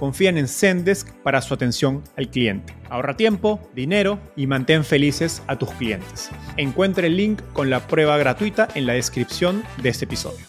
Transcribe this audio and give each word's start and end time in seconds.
confían 0.00 0.38
en 0.38 0.48
Zendesk 0.48 1.12
para 1.22 1.42
su 1.42 1.52
atención 1.52 2.02
al 2.16 2.30
cliente. 2.30 2.74
Ahorra 2.88 3.18
tiempo, 3.18 3.60
dinero 3.74 4.18
y 4.34 4.46
mantén 4.46 4.82
felices 4.82 5.42
a 5.46 5.58
tus 5.58 5.70
clientes. 5.72 6.30
Encuentre 6.56 7.08
el 7.08 7.18
link 7.18 7.42
con 7.52 7.68
la 7.68 7.86
prueba 7.86 8.16
gratuita 8.16 8.66
en 8.74 8.86
la 8.86 8.94
descripción 8.94 9.62
de 9.82 9.90
este 9.90 10.06
episodio. 10.06 10.46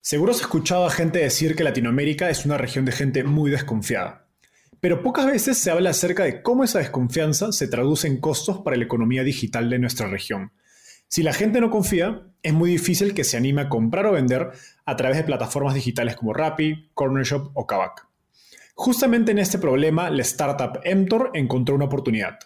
Seguro 0.00 0.32
has 0.32 0.40
escuchado 0.40 0.84
a 0.84 0.90
gente 0.90 1.20
decir 1.20 1.54
que 1.54 1.62
Latinoamérica 1.62 2.28
es 2.28 2.44
una 2.44 2.58
región 2.58 2.84
de 2.84 2.90
gente 2.90 3.22
muy 3.22 3.52
desconfiada. 3.52 4.26
Pero 4.80 5.04
pocas 5.04 5.26
veces 5.26 5.56
se 5.56 5.70
habla 5.70 5.90
acerca 5.90 6.24
de 6.24 6.42
cómo 6.42 6.64
esa 6.64 6.80
desconfianza 6.80 7.52
se 7.52 7.68
traduce 7.68 8.08
en 8.08 8.20
costos 8.20 8.58
para 8.58 8.76
la 8.76 8.84
economía 8.84 9.22
digital 9.22 9.70
de 9.70 9.78
nuestra 9.78 10.08
región. 10.08 10.50
Si 11.06 11.22
la 11.22 11.32
gente 11.32 11.60
no 11.60 11.70
confía, 11.70 12.26
es 12.42 12.52
muy 12.52 12.72
difícil 12.72 13.14
que 13.14 13.22
se 13.22 13.36
anime 13.36 13.62
a 13.62 13.68
comprar 13.68 14.06
o 14.06 14.12
vender 14.12 14.50
a 14.84 14.96
través 14.96 15.18
de 15.18 15.22
plataformas 15.22 15.74
digitales 15.74 16.16
como 16.16 16.34
Rappi, 16.34 16.90
Cornershop 16.94 17.52
o 17.54 17.64
Kavak. 17.68 18.13
Justamente 18.74 19.30
en 19.30 19.38
este 19.38 19.58
problema, 19.58 20.10
la 20.10 20.22
startup 20.22 20.80
Emtor 20.82 21.30
encontró 21.34 21.76
una 21.76 21.84
oportunidad. 21.84 22.38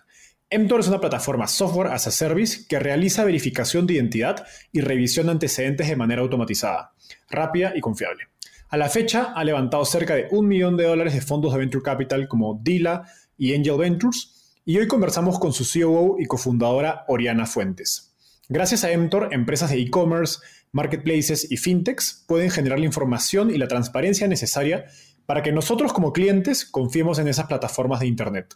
Emtor 0.50 0.80
es 0.80 0.88
una 0.88 1.00
plataforma 1.00 1.46
software 1.46 1.90
as 1.90 2.06
a 2.06 2.10
service 2.10 2.66
que 2.68 2.78
realiza 2.78 3.24
verificación 3.24 3.86
de 3.86 3.94
identidad 3.94 4.46
y 4.70 4.82
revisión 4.82 5.26
de 5.26 5.32
antecedentes 5.32 5.88
de 5.88 5.96
manera 5.96 6.20
automatizada, 6.20 6.92
rápida 7.30 7.72
y 7.74 7.80
confiable. 7.80 8.24
A 8.68 8.76
la 8.76 8.90
fecha 8.90 9.32
ha 9.34 9.44
levantado 9.44 9.84
cerca 9.86 10.14
de 10.14 10.28
un 10.30 10.46
millón 10.46 10.76
de 10.76 10.84
dólares 10.84 11.14
de 11.14 11.22
fondos 11.22 11.52
de 11.52 11.60
venture 11.60 11.82
capital 11.82 12.28
como 12.28 12.60
Dila 12.62 13.04
y 13.38 13.54
Angel 13.54 13.78
Ventures 13.78 14.60
y 14.66 14.76
hoy 14.76 14.86
conversamos 14.86 15.38
con 15.38 15.54
su 15.54 15.64
COO 15.64 16.16
y 16.18 16.26
cofundadora 16.26 17.04
Oriana 17.08 17.46
Fuentes. 17.46 18.14
Gracias 18.50 18.84
a 18.84 18.90
Emtor, 18.90 19.30
empresas 19.32 19.70
de 19.70 19.80
e-commerce, 19.80 20.40
marketplaces 20.72 21.50
y 21.50 21.56
fintechs 21.56 22.24
pueden 22.26 22.50
generar 22.50 22.78
la 22.78 22.86
información 22.86 23.50
y 23.50 23.58
la 23.58 23.68
transparencia 23.68 24.28
necesaria 24.28 24.86
para 25.28 25.42
que 25.42 25.52
nosotros 25.52 25.92
como 25.92 26.14
clientes 26.14 26.64
confiemos 26.64 27.18
en 27.18 27.28
esas 27.28 27.48
plataformas 27.48 28.00
de 28.00 28.06
Internet. 28.06 28.54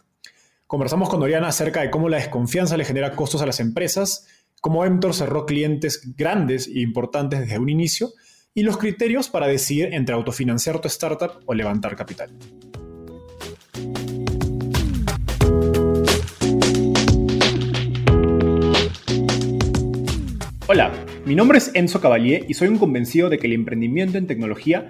Conversamos 0.65 1.07
con 1.07 1.19
Doriana 1.19 1.49
acerca 1.49 1.81
de 1.81 1.91
cómo 1.91 2.09
la 2.09 2.17
desconfianza 2.17 2.77
le 2.77 2.83
genera 2.83 3.15
costos 3.15 3.43
a 3.43 3.45
las 3.45 3.59
empresas, 3.59 4.25
cómo 4.59 4.83
Emtor 4.83 5.13
cerró 5.13 5.45
clientes 5.45 6.15
grandes 6.17 6.67
e 6.67 6.79
importantes 6.79 7.41
desde 7.41 7.59
un 7.59 7.69
inicio 7.69 8.09
y 8.55 8.63
los 8.63 8.77
criterios 8.77 9.29
para 9.29 9.45
decidir 9.45 9.93
entre 9.93 10.15
autofinanciar 10.15 10.81
tu 10.81 10.87
startup 10.87 11.43
o 11.45 11.53
levantar 11.53 11.95
capital. 11.95 12.31
Hola, 20.65 20.91
mi 21.23 21.35
nombre 21.35 21.59
es 21.59 21.69
Enzo 21.75 22.01
Cavalier 22.01 22.45
y 22.49 22.55
soy 22.55 22.69
un 22.69 22.79
convencido 22.79 23.29
de 23.29 23.37
que 23.37 23.45
el 23.45 23.53
emprendimiento 23.53 24.17
en 24.17 24.25
tecnología 24.25 24.89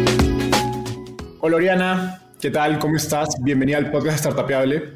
Hola 1.43 1.57
Oriana, 1.57 2.21
¿qué 2.39 2.51
tal? 2.51 2.77
¿Cómo 2.77 2.97
estás? 2.97 3.29
Bienvenida 3.41 3.77
al 3.77 3.89
podcast 3.89 4.19
Startupeable. 4.19 4.93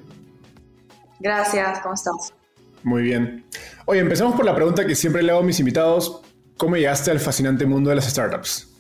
Gracias, 1.20 1.80
¿cómo 1.80 1.96
estás? 1.96 2.36
Muy 2.84 3.02
bien. 3.02 3.44
Oye, 3.88 4.02
empecemos 4.02 4.36
por 4.36 4.46
la 4.46 4.54
pregunta 4.54 4.86
que 4.86 4.94
siempre 4.94 5.24
le 5.24 5.32
hago 5.32 5.42
a 5.42 5.44
mis 5.44 5.60
invitados. 5.60 6.22
¿Cómo 6.56 6.76
llegaste 6.76 7.10
al 7.10 7.20
fascinante 7.20 7.66
mundo 7.66 7.90
de 7.90 7.96
las 7.96 8.06
startups? 8.06 8.72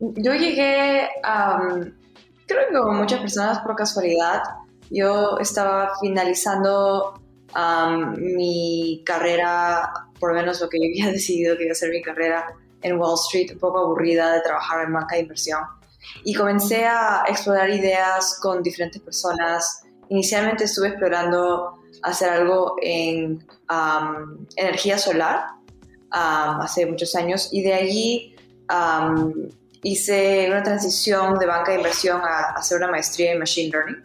Yo 0.00 0.32
llegué, 0.32 1.10
creo 2.46 2.68
que 2.68 2.74
como 2.74 2.92
muchas 2.92 3.20
personas 3.20 3.58
por 3.58 3.76
casualidad, 3.76 4.40
yo 4.90 5.36
estaba 5.38 5.92
finalizando 6.00 7.20
mi 8.16 9.02
carrera, 9.04 9.92
por 10.18 10.30
lo 10.30 10.36
menos 10.36 10.58
lo 10.58 10.70
que 10.70 10.78
yo 10.78 10.86
había 10.86 11.12
decidido 11.12 11.54
que 11.58 11.64
iba 11.64 11.72
a 11.72 11.74
ser 11.74 11.90
mi 11.90 12.00
carrera 12.00 12.46
en 12.80 12.98
Wall 12.98 13.18
Street, 13.26 13.50
un 13.52 13.58
poco 13.58 13.80
aburrida 13.80 14.32
de 14.32 14.40
trabajar 14.40 14.86
en 14.86 14.94
banca 14.94 15.16
de 15.16 15.20
inversión. 15.20 15.60
Y 16.24 16.34
comencé 16.34 16.84
a 16.86 17.24
explorar 17.28 17.70
ideas 17.70 18.38
con 18.40 18.62
diferentes 18.62 19.00
personas. 19.00 19.82
Inicialmente 20.08 20.64
estuve 20.64 20.88
explorando 20.88 21.78
hacer 22.02 22.30
algo 22.30 22.76
en 22.82 23.46
energía 24.56 24.98
solar 24.98 25.46
hace 26.10 26.86
muchos 26.86 27.14
años 27.14 27.48
y 27.50 27.62
de 27.62 27.74
allí 27.74 28.36
hice 29.82 30.46
una 30.48 30.62
transición 30.62 31.38
de 31.38 31.46
banca 31.46 31.72
de 31.72 31.78
inversión 31.78 32.20
a, 32.22 32.52
hacer 32.56 32.78
una 32.78 32.88
maestría 32.88 33.32
en 33.32 33.38
Machine 33.38 33.70
Learning 33.70 34.02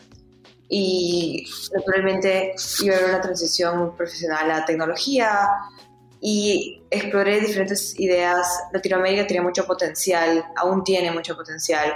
y 0.68 1.46
naturalmente 1.74 2.54
iba 2.82 2.96
a 2.96 2.98
haber 2.98 3.10
una 3.10 3.22
transición 3.22 3.96
profesional 3.96 4.52
a 4.52 4.66
tecnología 4.66 5.48
y 6.22 6.82
exploré 6.90 7.40
diferentes 7.40 8.00
ideas. 8.00 8.48
Latinoamérica 8.74 9.28
tenía 9.28 9.42
mucho 9.42 9.66
potencial, 9.66 10.46
aún 10.56 10.84
tiene 10.84 11.12
mucho 11.12 11.36
potencial, 11.36 11.94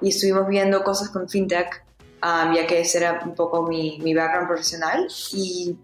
y 0.00 0.10
estuvimos 0.10 0.46
viendo 0.48 0.82
cosas 0.82 1.08
con 1.08 1.28
FinTech, 1.28 1.84
um, 2.22 2.54
ya 2.54 2.66
que 2.66 2.80
ese 2.80 2.98
era 2.98 3.20
un 3.24 3.34
poco 3.34 3.62
mi, 3.62 3.98
mi 4.02 4.14
background 4.14 4.48
profesional, 4.48 5.08
y 5.32 5.76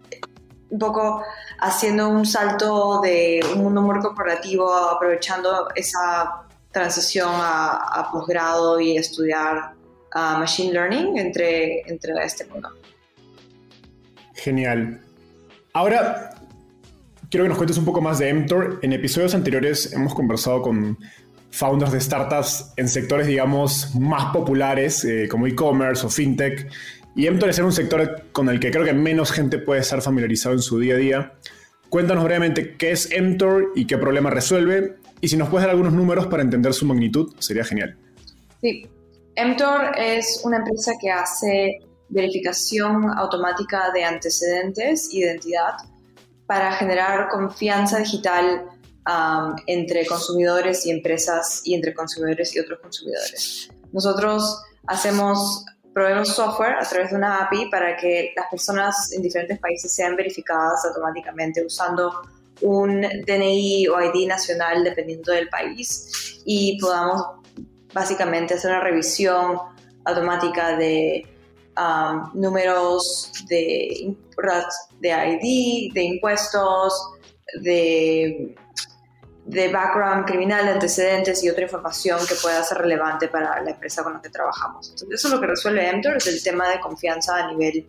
un 0.69 0.79
poco 0.79 1.23
haciendo 1.59 2.07
un 2.07 2.25
salto 2.25 3.01
de 3.01 3.41
un 3.53 3.63
mundo 3.63 3.81
muy 3.81 3.99
corporativo, 3.99 4.73
aprovechando 4.73 5.67
esa 5.75 6.47
transición 6.71 7.29
a, 7.33 7.99
a 7.99 8.09
posgrado 8.09 8.79
y 8.79 8.95
estudiar 8.95 9.73
uh, 10.15 10.39
Machine 10.39 10.71
Learning 10.71 11.17
entre, 11.17 11.81
entre 11.89 12.13
este 12.23 12.45
mundo. 12.45 12.69
Genial. 14.33 15.01
Ahora, 15.73 16.33
quiero 17.31 17.45
que 17.45 17.49
nos 17.49 17.57
cuentes 17.57 17.77
un 17.77 17.85
poco 17.85 18.01
más 18.01 18.19
de 18.19 18.29
Emtor. 18.29 18.79
En 18.83 18.91
episodios 18.93 19.33
anteriores 19.33 19.93
hemos 19.93 20.13
conversado 20.13 20.61
con 20.61 20.99
founders 21.49 21.93
de 21.93 22.01
startups 22.01 22.73
en 22.75 22.87
sectores, 22.87 23.25
digamos, 23.25 23.95
más 23.95 24.33
populares, 24.33 25.03
eh, 25.05 25.27
como 25.31 25.47
e-commerce 25.47 26.05
o 26.05 26.09
fintech. 26.09 26.69
Y 27.15 27.27
Emtor 27.27 27.49
es 27.49 27.59
un 27.59 27.71
sector 27.71 28.25
con 28.33 28.49
el 28.49 28.59
que 28.59 28.69
creo 28.69 28.83
que 28.83 28.93
menos 28.93 29.31
gente 29.31 29.57
puede 29.57 29.81
estar 29.81 30.01
familiarizado 30.01 30.53
en 30.53 30.61
su 30.61 30.77
día 30.77 30.95
a 30.95 30.97
día. 30.97 31.33
Cuéntanos 31.89 32.23
brevemente 32.23 32.75
qué 32.75 32.91
es 32.91 33.09
Emtor 33.11 33.71
y 33.75 33.85
qué 33.85 33.97
problema 33.97 34.29
resuelve. 34.29 34.97
Y 35.21 35.29
si 35.29 35.37
nos 35.37 35.49
puedes 35.49 35.63
dar 35.63 35.71
algunos 35.71 35.93
números 35.93 36.27
para 36.27 36.43
entender 36.43 36.73
su 36.73 36.85
magnitud, 36.85 37.33
sería 37.39 37.63
genial. 37.63 37.97
Sí, 38.61 38.87
Emtor 39.35 39.97
es 39.97 40.41
una 40.43 40.57
empresa 40.57 40.91
que 41.01 41.09
hace 41.09 41.79
verificación 42.09 43.09
automática 43.17 43.91
de 43.93 44.03
antecedentes, 44.03 45.13
identidad 45.13 45.75
para 46.51 46.73
generar 46.73 47.29
confianza 47.29 47.99
digital 47.99 48.67
entre 49.67 50.05
consumidores 50.05 50.85
y 50.85 50.91
empresas 50.91 51.61
y 51.63 51.73
entre 51.75 51.93
consumidores 51.93 52.53
y 52.53 52.59
otros 52.59 52.81
consumidores. 52.81 53.69
Nosotros 53.93 54.61
hacemos, 54.85 55.63
proveemos 55.93 56.27
software 56.35 56.73
a 56.73 56.83
través 56.83 57.11
de 57.11 57.15
una 57.15 57.45
API 57.45 57.69
para 57.69 57.95
que 57.95 58.33
las 58.35 58.47
personas 58.51 59.13
en 59.13 59.21
diferentes 59.21 59.59
países 59.59 59.95
sean 59.95 60.17
verificadas 60.17 60.83
automáticamente 60.83 61.65
usando 61.65 62.11
un 62.59 62.99
DNI 62.99 63.87
o 63.87 64.01
ID 64.01 64.27
nacional 64.27 64.83
dependiendo 64.83 65.31
del 65.31 65.47
país 65.47 66.41
y 66.43 66.77
podamos 66.81 67.45
básicamente 67.93 68.55
hacer 68.55 68.71
una 68.71 68.81
revisión 68.81 69.57
automática 70.03 70.75
de 70.75 71.25
números 72.33 73.31
de, 73.47 74.15
de 74.99 75.09
ID, 75.09 75.93
de 75.93 76.03
impuestos, 76.03 76.93
de 77.61 78.55
de 79.45 79.67
background 79.69 80.25
criminal, 80.25 80.65
de 80.65 80.71
antecedentes 80.71 81.43
y 81.43 81.49
otra 81.49 81.63
información 81.63 82.19
que 82.27 82.35
pueda 82.35 82.63
ser 82.63 82.77
relevante 82.77 83.27
para 83.27 83.61
la 83.61 83.71
empresa 83.71 84.03
con 84.03 84.13
la 84.13 84.21
que 84.21 84.29
trabajamos. 84.29 84.89
Entonces, 84.89 85.19
eso 85.19 85.27
es 85.27 85.33
lo 85.33 85.41
que 85.41 85.47
resuelve 85.47 85.91
MTOR, 85.93 86.17
es 86.17 86.27
el 86.27 86.43
tema 86.43 86.69
de 86.69 86.79
confianza 86.79 87.35
a 87.35 87.51
nivel, 87.51 87.87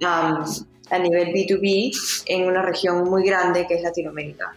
um, 0.00 0.44
a 0.90 0.98
nivel 0.98 1.28
B2B 1.28 2.24
en 2.26 2.48
una 2.48 2.62
región 2.62 3.04
muy 3.04 3.24
grande 3.24 3.66
que 3.66 3.74
es 3.74 3.82
Latinoamérica. 3.82 4.54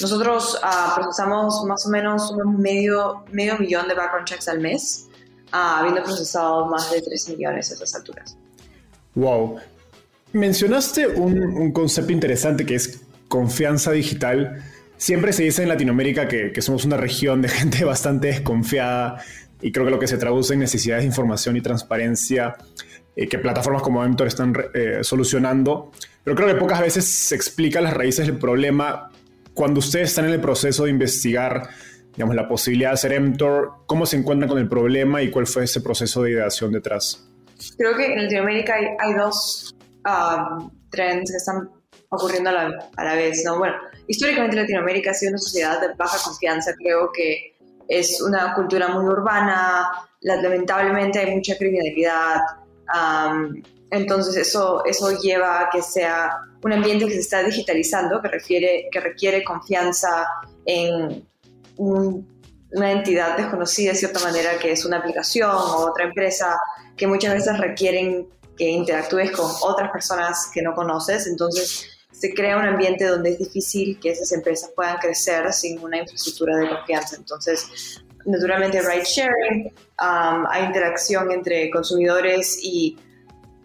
Nosotros 0.00 0.60
uh, 0.60 0.94
procesamos 0.96 1.62
más 1.66 1.86
o 1.86 1.90
menos 1.90 2.32
un 2.32 2.60
medio, 2.60 3.24
medio 3.30 3.56
millón 3.58 3.86
de 3.86 3.94
background 3.94 4.26
checks 4.26 4.48
al 4.48 4.58
mes, 4.58 5.08
uh, 5.54 5.78
habiendo 5.78 6.02
procesado 6.02 6.66
más 6.66 6.90
de 6.90 7.00
3 7.00 7.28
millones 7.30 7.70
a 7.70 7.74
estas 7.74 7.94
alturas. 7.94 8.36
Wow. 9.14 9.56
Mencionaste 10.32 11.06
un, 11.06 11.38
un 11.38 11.72
concepto 11.72 12.12
interesante 12.12 12.66
que 12.66 12.74
es 12.74 13.00
confianza 13.28 13.92
digital. 13.92 14.62
Siempre 14.96 15.32
se 15.32 15.44
dice 15.44 15.62
en 15.62 15.68
Latinoamérica 15.68 16.28
que, 16.28 16.60
somos 16.60 16.84
una 16.84 16.96
región 16.96 17.42
de 17.42 17.48
gente 17.60 17.84
bastante 17.84 18.28
desconfiada 18.28 19.22
y 19.60 19.72
creo 19.72 19.86
que 19.86 19.90
lo 19.90 19.98
que 19.98 20.06
se 20.06 20.18
traduce 20.18 20.54
en 20.54 20.60
necesidades 20.60 21.02
de 21.02 21.08
información 21.08 21.56
y 21.56 21.60
transparencia 21.60 22.56
eh, 23.16 23.28
que 23.28 23.38
plataformas 23.38 23.82
como 23.82 24.04
Emtor 24.04 24.26
están 24.26 24.54
eh, 24.74 24.98
solucionando. 25.02 25.90
Pero 26.22 26.36
creo 26.36 26.48
que 26.48 26.54
pocas 26.54 26.80
veces 26.80 27.06
se 27.06 27.34
explica 27.34 27.80
las 27.80 27.94
raíces 27.94 28.26
del 28.26 28.38
problema 28.38 29.10
cuando 29.52 29.78
ustedes 29.80 30.10
están 30.10 30.26
en 30.26 30.32
el 30.32 30.40
proceso 30.40 30.84
de 30.84 30.90
investigar 30.90 31.70
digamos, 32.16 32.34
la 32.36 32.48
posibilidad 32.48 32.90
de 32.90 32.94
hacer 32.94 33.12
Emtor, 33.12 33.72
cómo 33.86 34.06
se 34.06 34.16
encuentran 34.16 34.48
con 34.48 34.58
el 34.58 34.68
problema 34.68 35.22
y 35.22 35.30
cuál 35.30 35.46
fue 35.46 35.64
ese 35.64 35.80
proceso 35.80 36.22
de 36.22 36.32
ideación 36.32 36.72
detrás. 36.72 37.28
Creo 37.76 37.96
que 37.96 38.12
en 38.12 38.24
Latinoamérica 38.24 38.74
hay, 38.98 39.14
dos 39.14 39.74
um, 40.04 40.70
trends 40.90 41.30
que 41.30 41.36
están 41.36 41.70
ocurriendo 42.08 42.50
a 42.50 42.52
la, 42.52 42.88
a 42.96 43.04
la 43.04 43.14
vez, 43.14 43.42
¿no? 43.44 43.58
Bueno, 43.58 43.74
históricamente 44.06 44.56
Latinoamérica 44.56 45.10
ha 45.10 45.14
sido 45.14 45.30
una 45.30 45.38
sociedad 45.38 45.80
de 45.80 45.94
baja 45.94 46.18
confianza, 46.24 46.72
creo 46.76 47.10
que 47.12 47.54
es 47.88 48.20
una 48.22 48.54
cultura 48.54 48.88
muy 48.88 49.04
urbana, 49.04 49.88
lamentablemente 50.20 51.18
hay 51.18 51.34
mucha 51.34 51.56
criminalidad, 51.56 52.40
entonces 53.90 54.36
eso, 54.36 54.84
eso 54.84 55.18
lleva 55.20 55.60
a 55.60 55.70
que 55.70 55.82
sea 55.82 56.38
un 56.62 56.72
ambiente 56.72 57.06
que 57.06 57.12
se 57.12 57.20
está 57.20 57.42
digitalizando, 57.42 58.20
que, 58.22 58.28
refiere, 58.28 58.88
que 58.90 59.00
requiere 59.00 59.44
confianza 59.44 60.26
en 60.64 61.26
una 61.76 62.92
entidad 62.92 63.36
desconocida 63.36 63.92
de 63.92 63.98
cierta 63.98 64.20
manera, 64.20 64.58
que 64.58 64.72
es 64.72 64.84
una 64.84 64.98
aplicación 64.98 65.50
o 65.50 65.86
otra 65.90 66.04
empresa, 66.04 66.58
que 66.96 67.06
muchas 67.06 67.34
veces 67.34 67.58
requieren 67.58 68.28
que 68.56 68.68
interactúes 68.68 69.30
con 69.32 69.50
otras 69.62 69.90
personas 69.90 70.50
que 70.52 70.62
no 70.62 70.74
conoces, 70.74 71.26
entonces 71.26 71.88
se 72.12 72.32
crea 72.32 72.56
un 72.56 72.64
ambiente 72.64 73.04
donde 73.04 73.30
es 73.30 73.38
difícil 73.38 73.98
que 74.00 74.10
esas 74.10 74.30
empresas 74.32 74.70
puedan 74.74 74.98
crecer 74.98 75.52
sin 75.52 75.80
una 75.80 75.98
infraestructura 75.98 76.56
de 76.56 76.68
confianza. 76.68 77.16
Entonces, 77.16 78.02
naturalmente, 78.24 78.80
ride 78.80 79.04
sharing, 79.04 79.66
um, 80.00 80.46
hay 80.48 80.64
interacción 80.64 81.32
entre 81.32 81.70
consumidores 81.70 82.58
y, 82.62 82.96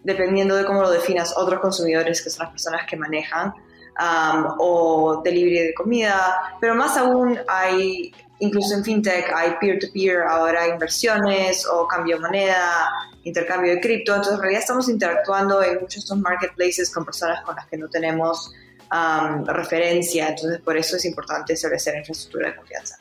dependiendo 0.02 0.56
de 0.56 0.64
cómo 0.64 0.82
lo 0.82 0.90
definas, 0.90 1.32
otros 1.36 1.60
consumidores 1.60 2.22
que 2.22 2.30
son 2.30 2.44
las 2.44 2.52
personas 2.52 2.86
que 2.88 2.96
manejan, 2.96 3.54
um, 4.00 4.54
o 4.58 5.20
delivery 5.22 5.68
de 5.68 5.74
comida, 5.74 6.56
pero 6.60 6.74
más 6.74 6.96
aún 6.96 7.38
hay, 7.48 8.12
incluso 8.38 8.74
en 8.74 8.84
fintech, 8.84 9.30
hay 9.34 9.52
peer-to-peer, 9.60 10.22
ahora 10.22 10.68
inversiones 10.68 11.66
o 11.66 11.86
cambio 11.86 12.16
de 12.16 12.22
moneda, 12.22 12.90
intercambio 13.24 13.72
de 13.72 13.80
cripto. 13.80 14.12
Entonces, 14.12 14.34
en 14.34 14.40
realidad 14.40 14.62
estamos 14.62 14.88
interactuando 14.88 15.62
en 15.62 15.74
muchos 15.74 15.94
de 15.94 16.00
estos 16.00 16.18
marketplaces 16.18 16.90
con 16.90 17.04
personas 17.04 17.42
con 17.42 17.54
las 17.54 17.66
que 17.66 17.76
no 17.76 17.88
tenemos 17.88 18.52
um, 18.92 19.44
referencia. 19.44 20.28
Entonces, 20.30 20.60
por 20.60 20.76
eso 20.76 20.96
es 20.96 21.04
importante 21.04 21.52
establecer 21.52 21.96
infraestructura 21.96 22.48
de 22.48 22.56
confianza. 22.56 22.96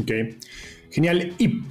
Ok, 0.00 0.10
genial. 0.90 1.34
Y 1.38 1.62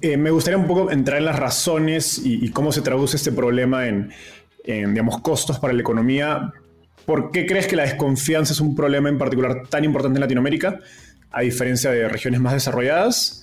eh, 0.00 0.16
me 0.16 0.30
gustaría 0.30 0.58
un 0.58 0.66
poco 0.66 0.90
entrar 0.90 1.18
en 1.18 1.26
las 1.26 1.38
razones 1.38 2.20
y, 2.24 2.50
cómo 2.50 2.72
se 2.72 2.80
traduce 2.80 3.16
este 3.16 3.30
problema 3.30 3.86
en, 3.86 4.10
en, 4.64 4.94
digamos, 4.94 5.20
costos 5.20 5.58
para 5.58 5.72
la 5.72 5.80
economía. 5.80 6.52
¿Por 7.06 7.30
qué 7.30 7.46
crees 7.46 7.66
que 7.66 7.76
la 7.76 7.82
desconfianza 7.82 8.52
es 8.52 8.60
un 8.60 8.74
problema 8.74 9.08
en 9.08 9.18
particular 9.18 9.68
tan 9.68 9.84
importante 9.84 10.16
en 10.18 10.20
Latinoamérica, 10.20 10.78
a 11.30 11.40
diferencia 11.40 11.90
de 11.90 12.08
regiones 12.08 12.40
más 12.40 12.52
desarrolladas? 12.54 13.42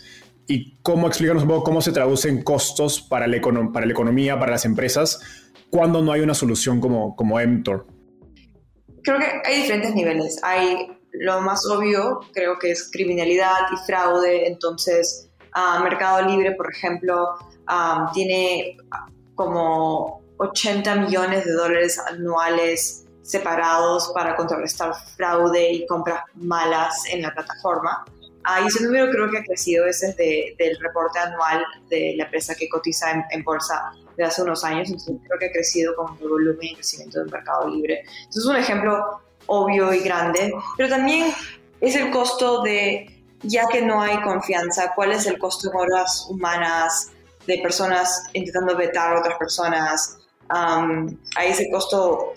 y 0.50 0.79
cómo 0.81 1.07
explicarnos 1.07 1.44
un 1.44 1.50
poco 1.50 1.63
cómo 1.63 1.79
se 1.79 1.91
traducen 1.91 2.41
costos 2.41 3.01
para 3.01 3.27
la, 3.27 3.38
economía, 3.38 4.39
para 4.39 4.53
las 4.53 4.65
empresas, 4.65 5.21
cuando 5.69 6.01
no 6.01 6.11
hay 6.11 6.21
una 6.21 6.33
solución 6.33 6.81
como, 6.81 7.15
como 7.15 7.38
Creo 7.38 7.85
que 9.19 9.25
hay 9.45 9.61
diferentes 9.61 9.94
niveles. 9.94 10.39
Hay 10.44 10.97
lo 11.11 11.41
más 11.41 11.63
obvio, 11.67 12.21
creo 12.33 12.57
que 12.57 12.71
es 12.71 12.89
criminalidad 12.91 13.59
y 13.71 13.77
fraude. 13.85 14.47
Entonces, 14.47 15.29
uh, 15.56 15.83
Mercado 15.83 16.27
Libre, 16.27 16.53
por 16.53 16.71
ejemplo, 16.71 17.35
tiene 18.15 18.75
como 19.35 20.23
80 20.38 20.95
millones 20.95 21.45
de 21.45 21.51
dólares 21.51 22.00
anuales 22.09 23.06
separados 23.29 24.11
para 24.11 24.35
contrarrestar 24.35 24.91
fraude 25.15 25.71
y 25.71 25.85
compras 25.85 26.23
malas 26.33 27.03
en 27.11 27.21
la 27.21 27.31
plataforma. 27.31 28.03
Ah, 28.43 28.61
y 28.61 28.67
ese 28.67 28.83
número 28.83 29.11
creo 29.11 29.29
que 29.29 29.37
ha 29.37 29.43
crecido 29.43 29.85
desde 29.85 30.55
del 30.57 30.79
reporte 30.79 31.19
anual 31.19 31.63
de 31.89 32.15
la 32.17 32.23
empresa 32.23 32.55
que 32.55 32.67
cotiza 32.67 33.11
en, 33.29 33.43
bolsa 33.43 33.91
de 34.17 34.23
hace 34.23 34.41
unos 34.41 34.63
años, 34.63 34.89
entonces 34.89 35.15
creo 35.27 35.39
que 35.39 35.45
ha 35.45 35.51
crecido 35.51 35.95
con 35.95 36.17
el 36.19 36.27
volumen 36.27 36.69
y 36.69 36.75
crecimiento 36.75 37.19
del 37.19 37.29
mercado 37.29 37.69
libre. 37.69 37.99
Entonces 37.99 38.43
es 38.43 38.45
un 38.45 38.55
ejemplo 38.55 39.21
obvio 39.45 39.93
y 39.93 39.99
grande, 39.99 40.51
pero 40.75 40.89
también 40.89 41.31
es 41.81 41.95
el 41.95 42.09
costo 42.09 42.63
de, 42.63 43.23
ya 43.43 43.67
que 43.67 43.83
no 43.83 44.01
hay 44.01 44.19
confianza, 44.21 44.93
cuál 44.95 45.11
es 45.11 45.27
el 45.27 45.37
costo 45.37 45.69
de 45.69 45.77
horas 45.77 46.25
humanas, 46.29 47.11
de 47.45 47.59
personas 47.59 48.23
intentando 48.33 48.75
vetar 48.75 49.15
a 49.15 49.19
otras 49.19 49.37
personas, 49.37 50.19
hay 50.49 51.51
ese 51.51 51.69
costo, 51.69 52.33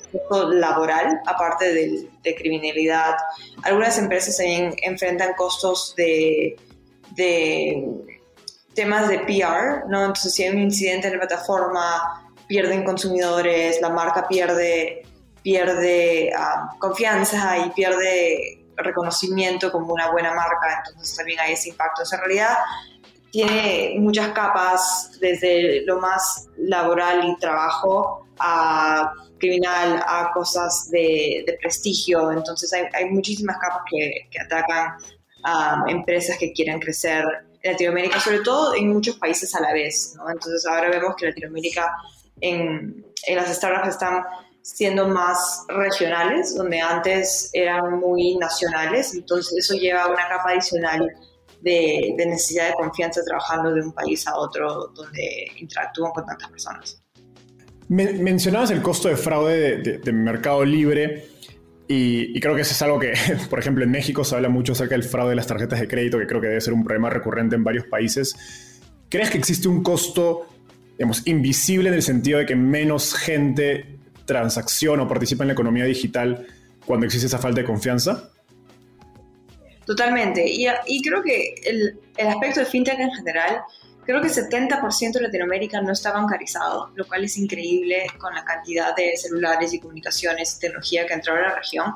laboral, 0.50 1.20
aparte 1.26 1.72
de, 1.72 2.34
criminalidad. 2.36 3.16
Algunas 3.62 3.98
empresas 3.98 4.36
también 4.36 4.74
enfrentan 4.82 5.34
costos 5.34 5.94
de, 5.96 6.56
temas 8.74 9.08
de 9.08 9.18
PR, 9.20 9.88
¿no? 9.88 10.00
Entonces, 10.06 10.34
si 10.34 10.44
hay 10.44 10.50
un 10.50 10.58
incidente 10.58 11.08
en 11.08 11.14
la 11.14 11.20
plataforma, 11.20 12.32
pierden 12.46 12.84
consumidores, 12.84 13.80
la 13.80 13.90
marca 13.90 14.28
pierde, 14.28 15.02
pierde 15.42 16.32
confianza 16.78 17.58
y 17.58 17.70
pierde 17.70 18.62
reconocimiento 18.76 19.70
como 19.70 19.92
una 19.92 20.10
buena 20.10 20.34
marca, 20.34 20.82
entonces 20.86 21.16
también 21.16 21.40
hay 21.40 21.52
ese 21.52 21.70
impacto. 21.70 22.02
en 22.10 22.18
realidad, 22.18 22.58
tiene 23.32 23.94
muchas 23.98 24.28
capas, 24.32 25.12
desde 25.18 25.84
lo 25.86 25.98
más 25.98 26.48
laboral 26.58 27.26
y 27.26 27.36
trabajo 27.38 28.26
a 28.38 29.10
criminal, 29.38 30.04
a 30.06 30.30
cosas 30.34 30.90
de, 30.90 31.58
prestigio. 31.60 32.30
Entonces 32.30 32.70
hay, 32.72 33.06
muchísimas 33.10 33.56
capas 33.56 33.82
que, 33.90 34.28
atacan 34.38 34.92
a 35.44 35.82
empresas 35.88 36.36
que 36.38 36.52
quieren 36.52 36.78
crecer 36.78 37.24
en 37.62 37.72
Latinoamérica, 37.72 38.20
sobre 38.20 38.40
todo 38.40 38.74
en 38.74 38.92
muchos 38.92 39.16
países 39.16 39.54
a 39.54 39.62
la 39.62 39.72
vez. 39.72 40.14
Entonces 40.30 40.66
ahora 40.66 40.90
vemos 40.90 41.14
que 41.16 41.26
Latinoamérica 41.26 41.90
en, 42.42 43.02
en 43.26 43.36
las 43.36 43.48
startups 43.48 43.88
están 43.88 44.24
siendo 44.60 45.08
más 45.08 45.64
regionales, 45.68 46.54
donde 46.54 46.80
antes 46.80 47.48
eran 47.54 47.98
muy 47.98 48.36
nacionales. 48.36 49.14
Entonces 49.14 49.64
eso 49.64 49.74
lleva 49.74 50.02
a 50.02 50.08
una 50.08 50.28
capa 50.28 50.50
adicional 50.50 51.10
de, 51.62 52.14
necesidad 52.26 52.68
de 52.68 52.74
confianza 52.74 53.20
trabajando 53.24 53.72
de 53.72 53.82
un 53.82 53.92
país 53.92 54.26
a 54.26 54.36
otro 54.36 54.88
donde 54.94 55.46
interactúan 55.58 56.12
con 56.12 56.26
tantas 56.26 56.50
personas. 56.50 57.02
mencionabas 57.88 58.70
el 58.70 58.82
costo 58.82 59.08
de 59.08 59.16
fraude 59.16 59.78
de, 59.78 60.12
mercado 60.12 60.64
libre 60.64 61.26
y, 61.88 62.40
creo 62.40 62.54
que 62.54 62.62
eso 62.62 62.72
es 62.72 62.82
algo 62.82 62.98
que, 62.98 63.12
por 63.50 63.58
ejemplo, 63.58 63.84
en 63.84 63.90
México 63.90 64.24
se 64.24 64.34
habla 64.34 64.48
mucho 64.48 64.72
acerca 64.72 64.94
del 64.94 65.04
fraude 65.04 65.30
de 65.30 65.36
las 65.36 65.46
tarjetas 65.46 65.80
de 65.80 65.88
crédito, 65.88 66.18
que 66.18 66.26
creo 66.26 66.40
que 66.40 66.48
debe 66.48 66.60
ser 66.60 66.72
un 66.72 66.84
problema 66.84 67.10
recurrente 67.10 67.54
en 67.54 67.64
varios 67.64 67.86
países. 67.86 68.80
¿Crees 69.08 69.30
que 69.30 69.38
existe 69.38 69.68
un 69.68 69.82
costo, 69.82 70.46
digamos, 70.96 71.26
invisible 71.26 71.90
en 71.90 71.94
el 71.94 72.02
sentido 72.02 72.38
de 72.38 72.46
que 72.46 72.56
menos 72.56 73.14
gente 73.14 73.98
transacciona 74.24 75.02
o 75.02 75.08
participa 75.08 75.44
en 75.44 75.48
la 75.48 75.52
economía 75.52 75.84
digital 75.84 76.46
cuando 76.86 77.04
existe 77.04 77.26
esa 77.26 77.38
falta 77.38 77.60
de 77.60 77.66
confianza? 77.66 78.31
Totalmente. 79.92 80.48
Y, 80.48 80.66
y 80.86 81.02
creo 81.02 81.22
que 81.22 81.54
el, 81.64 82.00
el, 82.16 82.28
aspecto 82.28 82.60
de 82.60 82.66
fintech 82.66 82.98
en 82.98 83.12
general, 83.12 83.60
creo 84.06 84.22
que 84.22 84.28
70% 84.28 85.12
de 85.12 85.20
Latinoamérica 85.20 85.82
no 85.82 85.92
está 85.92 86.12
bancarizado, 86.12 86.90
lo 86.94 87.06
cual 87.06 87.24
es 87.24 87.36
increíble 87.36 88.06
con 88.18 88.34
la 88.34 88.42
cantidad 88.42 88.96
de 88.96 89.14
celulares 89.18 89.74
y 89.74 89.80
comunicaciones 89.80 90.56
y 90.56 90.60
tecnología 90.60 91.06
que 91.06 91.12
entró 91.12 91.34
a 91.34 91.42
la 91.42 91.54
región. 91.56 91.92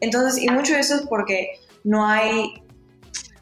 Entonces, 0.00 0.42
y 0.42 0.48
mucho 0.48 0.72
de 0.72 0.80
eso 0.80 0.96
es 0.96 1.02
porque 1.02 1.60
no 1.84 2.04
hay 2.04 2.62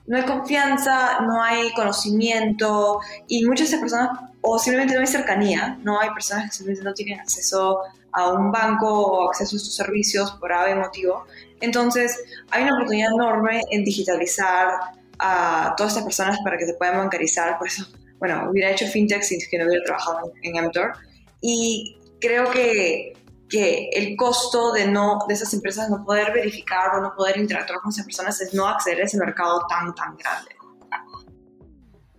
no 0.06 0.18
hay 0.18 0.24
confianza, 0.24 1.20
no 1.22 1.42
hay 1.42 1.72
conocimiento 1.72 3.00
y 3.26 3.46
muchas 3.46 3.70
de 3.70 3.76
esas 3.76 3.80
personas 3.80 4.20
o 4.42 4.58
simplemente 4.58 4.92
no 4.96 5.00
hay 5.00 5.06
cercanía, 5.06 5.78
no 5.82 5.98
hay 5.98 6.10
personas 6.10 6.44
que 6.44 6.56
simplemente 6.56 6.84
no 6.84 6.92
tienen 6.92 7.20
acceso 7.20 7.80
a 8.14 8.30
un 8.30 8.50
banco 8.50 8.88
o 8.88 9.28
acceso 9.28 9.56
a 9.56 9.58
estos 9.58 9.76
servicios 9.76 10.30
por 10.32 10.52
ave 10.52 10.74
motivo. 10.74 11.26
Entonces, 11.60 12.22
hay 12.50 12.62
una 12.62 12.74
oportunidad 12.74 13.10
enorme 13.12 13.60
en 13.70 13.84
digitalizar 13.84 14.68
a 15.18 15.74
todas 15.76 15.92
estas 15.92 16.04
personas 16.04 16.38
para 16.42 16.56
que 16.58 16.66
se 16.66 16.74
puedan 16.74 16.98
bancarizar. 16.98 17.58
Por 17.58 17.68
eso, 17.68 17.84
bueno, 18.18 18.48
hubiera 18.50 18.70
hecho 18.70 18.86
fintech 18.86 19.22
si 19.22 19.38
que 19.48 19.58
no 19.58 19.66
hubiera 19.66 19.84
trabajado 19.84 20.32
en 20.42 20.64
Mtor. 20.64 20.92
Y 21.40 21.98
creo 22.20 22.50
que 22.50 23.14
que 23.48 23.90
el 23.92 24.16
costo 24.16 24.72
de, 24.72 24.88
no, 24.88 25.18
de 25.28 25.34
esas 25.34 25.52
empresas 25.54 25.88
no 25.90 26.04
poder 26.04 26.32
verificar 26.32 26.96
o 26.96 27.00
no 27.00 27.14
poder 27.14 27.36
interactuar 27.36 27.80
con 27.80 27.90
esas 27.90 28.04
personas 28.04 28.40
es 28.40 28.54
no 28.54 28.66
acceder 28.66 29.02
a 29.02 29.04
ese 29.04 29.18
mercado 29.18 29.64
tan, 29.68 29.94
tan 29.94 30.16
grande. 30.16 30.50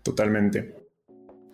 Totalmente. 0.04 0.85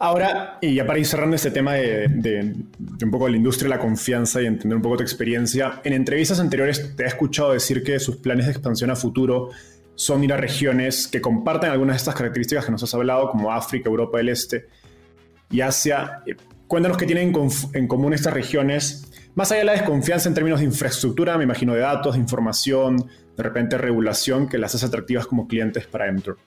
Ahora, 0.03 0.57
y 0.61 0.73
ya 0.73 0.87
para 0.87 0.97
ir 0.97 1.05
cerrando 1.05 1.35
este 1.35 1.51
tema 1.51 1.73
de, 1.73 2.55
un 3.03 3.11
poco 3.11 3.25
de 3.25 3.31
la 3.31 3.37
industria, 3.37 3.69
la 3.69 3.77
confianza 3.77 4.41
y 4.41 4.47
entender 4.47 4.75
un 4.75 4.81
poco 4.81 4.97
tu 4.97 5.03
experiencia, 5.03 5.79
en 5.83 5.93
entrevistas 5.93 6.39
anteriores 6.39 6.95
te 6.95 7.03
he 7.03 7.05
escuchado 7.05 7.53
decir 7.53 7.83
que 7.83 7.99
sus 7.99 8.17
planes 8.17 8.47
de 8.47 8.51
expansión 8.51 8.89
a 8.89 8.95
futuro 8.95 9.51
son 9.93 10.23
ir 10.23 10.33
a 10.33 10.37
regiones 10.37 11.07
que 11.07 11.21
comparten 11.21 11.69
algunas 11.69 11.93
de 11.93 11.97
estas 11.97 12.15
características 12.15 12.65
que 12.65 12.71
nos 12.71 12.81
has 12.81 12.91
hablado, 12.95 13.29
como 13.29 13.51
África, 13.51 13.89
Europa 13.89 14.17
del 14.17 14.29
Este 14.29 14.65
y 15.51 15.61
Asia. 15.61 16.23
Cuéntanos 16.65 16.97
qué 16.97 17.05
tienen 17.05 17.31
en 17.73 17.87
común 17.87 18.13
estas 18.15 18.33
regiones 18.33 19.07
más 19.35 19.51
allá 19.51 19.59
de 19.59 19.65
la 19.65 19.71
desconfianza 19.73 20.27
en 20.27 20.33
términos 20.33 20.61
de 20.61 20.65
infraestructura, 20.65 21.37
me 21.37 21.43
imagino 21.43 21.75
de 21.75 21.81
datos, 21.81 22.15
de 22.15 22.19
información, 22.19 22.97
de 23.37 23.43
repente 23.43 23.77
regulación, 23.77 24.49
que 24.49 24.57
las 24.57 24.73
hace 24.73 24.87
atractivas 24.87 25.27
como 25.27 25.47
clientes 25.47 25.85
para 25.85 26.11
Mtor. 26.11 26.37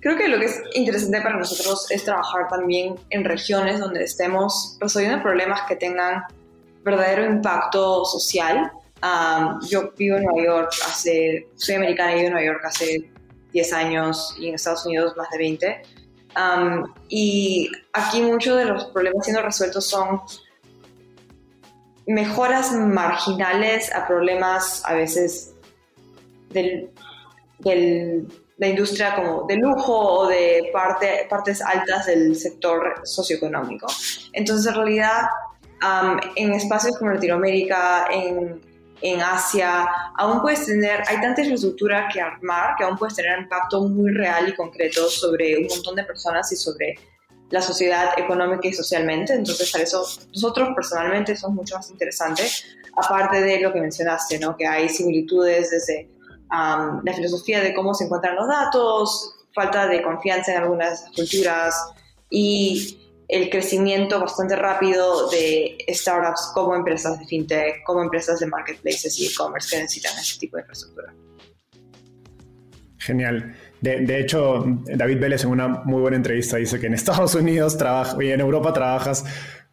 Creo 0.00 0.16
que 0.16 0.28
lo 0.28 0.38
que 0.38 0.46
es 0.46 0.62
interesante 0.74 1.20
para 1.20 1.36
nosotros 1.36 1.90
es 1.90 2.04
trabajar 2.04 2.48
también 2.48 2.96
en 3.10 3.24
regiones 3.24 3.80
donde 3.80 4.02
estemos 4.02 4.78
resolviendo 4.80 5.22
problemas 5.22 5.62
que 5.68 5.76
tengan 5.76 6.22
verdadero 6.82 7.26
impacto 7.26 8.04
social. 8.06 8.72
yo 9.68 9.92
vivo 9.96 10.16
en 10.16 10.24
Nueva 10.24 10.42
York 10.44 10.72
hace, 10.86 11.48
soy 11.54 11.74
americana 11.74 12.12
y 12.12 12.14
vivo 12.14 12.26
en 12.28 12.32
Nueva 12.32 12.46
York 12.46 12.64
hace 12.64 13.10
10 13.52 13.72
años 13.74 14.34
y 14.38 14.48
en 14.48 14.54
Estados 14.54 14.86
Unidos 14.86 15.14
más 15.16 15.28
de 15.30 15.38
20. 15.38 15.82
y 17.08 17.70
aquí 17.92 18.22
muchos 18.22 18.56
de 18.56 18.64
los 18.64 18.86
problemas 18.86 19.24
siendo 19.24 19.42
resueltos 19.42 19.86
son 19.86 20.22
mejoras 22.06 22.72
marginales 22.72 23.94
a 23.94 24.06
problemas 24.06 24.82
a 24.86 24.94
veces 24.94 25.54
de 26.50 26.88
la 28.60 28.68
industria 28.68 29.16
como 29.16 29.46
de 29.46 29.56
lujo 29.56 29.96
o 29.96 30.28
de 30.28 30.70
parte, 30.70 31.26
partes 31.30 31.62
altas 31.62 32.06
del 32.06 32.36
sector 32.36 33.00
socioeconómico. 33.04 33.86
Entonces, 34.34 34.66
en 34.66 34.74
realidad, 34.74 35.22
en 36.36 36.52
espacios 36.52 36.98
como 36.98 37.10
Latinoamérica, 37.12 38.06
en, 38.12 38.60
en 39.00 39.20
Asia, 39.22 39.88
aún 40.14 40.42
puedes 40.42 40.66
tener, 40.66 41.02
hay 41.08 41.22
tanta 41.22 41.40
infraestructura 41.40 42.06
que 42.12 42.20
armar 42.20 42.74
que 42.76 42.84
aún 42.84 42.98
puedes 42.98 43.14
tener 43.14 43.38
un 43.38 43.44
impacto 43.44 43.88
muy 43.88 44.12
real 44.12 44.50
y 44.50 44.54
concreto 44.54 45.08
sobre 45.08 45.56
un 45.56 45.66
montón 45.68 45.96
de 45.96 46.04
personas 46.04 46.52
y 46.52 46.56
sobre 46.56 46.96
la 47.48 47.62
sociedad 47.62 48.10
económica 48.18 48.68
y 48.68 48.74
socialmente. 48.74 49.32
Entonces, 49.32 49.72
para 49.72 49.84
eso 49.84 50.06
nosotros 50.34 50.68
personalmente 50.74 51.34
somos 51.34 51.56
mucho 51.56 51.76
más 51.76 51.90
interesantes, 51.90 52.76
aparte 52.94 53.40
de 53.40 53.58
lo 53.60 53.72
que 53.72 53.80
mencionaste, 53.80 54.38
¿no? 54.38 54.54
que 54.54 54.66
hay 54.66 54.90
similitudes 54.90 55.70
desde 55.70 56.10
la 56.50 57.12
filosofía 57.14 57.60
de 57.60 57.74
cómo 57.74 57.94
se 57.94 58.04
encuentran 58.04 58.36
los 58.36 58.48
datos, 58.48 59.34
falta 59.54 59.86
de 59.86 60.02
confianza 60.02 60.52
en 60.52 60.62
algunas 60.62 61.04
culturas 61.14 61.74
y 62.28 62.98
el 63.28 63.48
crecimiento 63.48 64.20
bastante 64.20 64.56
rápido 64.56 65.30
de 65.30 65.78
startups 65.88 66.50
como 66.52 66.74
empresas 66.74 67.18
de 67.18 67.26
fintech, 67.26 67.82
como 67.84 68.02
empresas 68.02 68.40
de 68.40 68.46
marketplaces 68.46 69.18
y 69.20 69.26
e-commerce 69.26 69.70
que 69.70 69.82
necesitan 69.82 70.18
ese 70.18 70.38
tipo 70.38 70.56
de 70.56 70.62
infraestructura. 70.62 71.14
Genial. 72.98 73.56
De, 73.80 74.20
hecho, 74.20 74.64
David 74.94 75.20
Vélez 75.20 75.44
en 75.44 75.50
una 75.50 75.68
muy 75.68 76.02
buena 76.02 76.16
entrevista 76.16 76.58
dice 76.58 76.78
que 76.78 76.86
en 76.86 76.94
Estados 76.94 77.34
Unidos 77.34 77.78
trabaja, 77.78 78.22
y 78.22 78.30
en 78.30 78.40
Europa 78.40 78.72
trabajas 78.72 79.24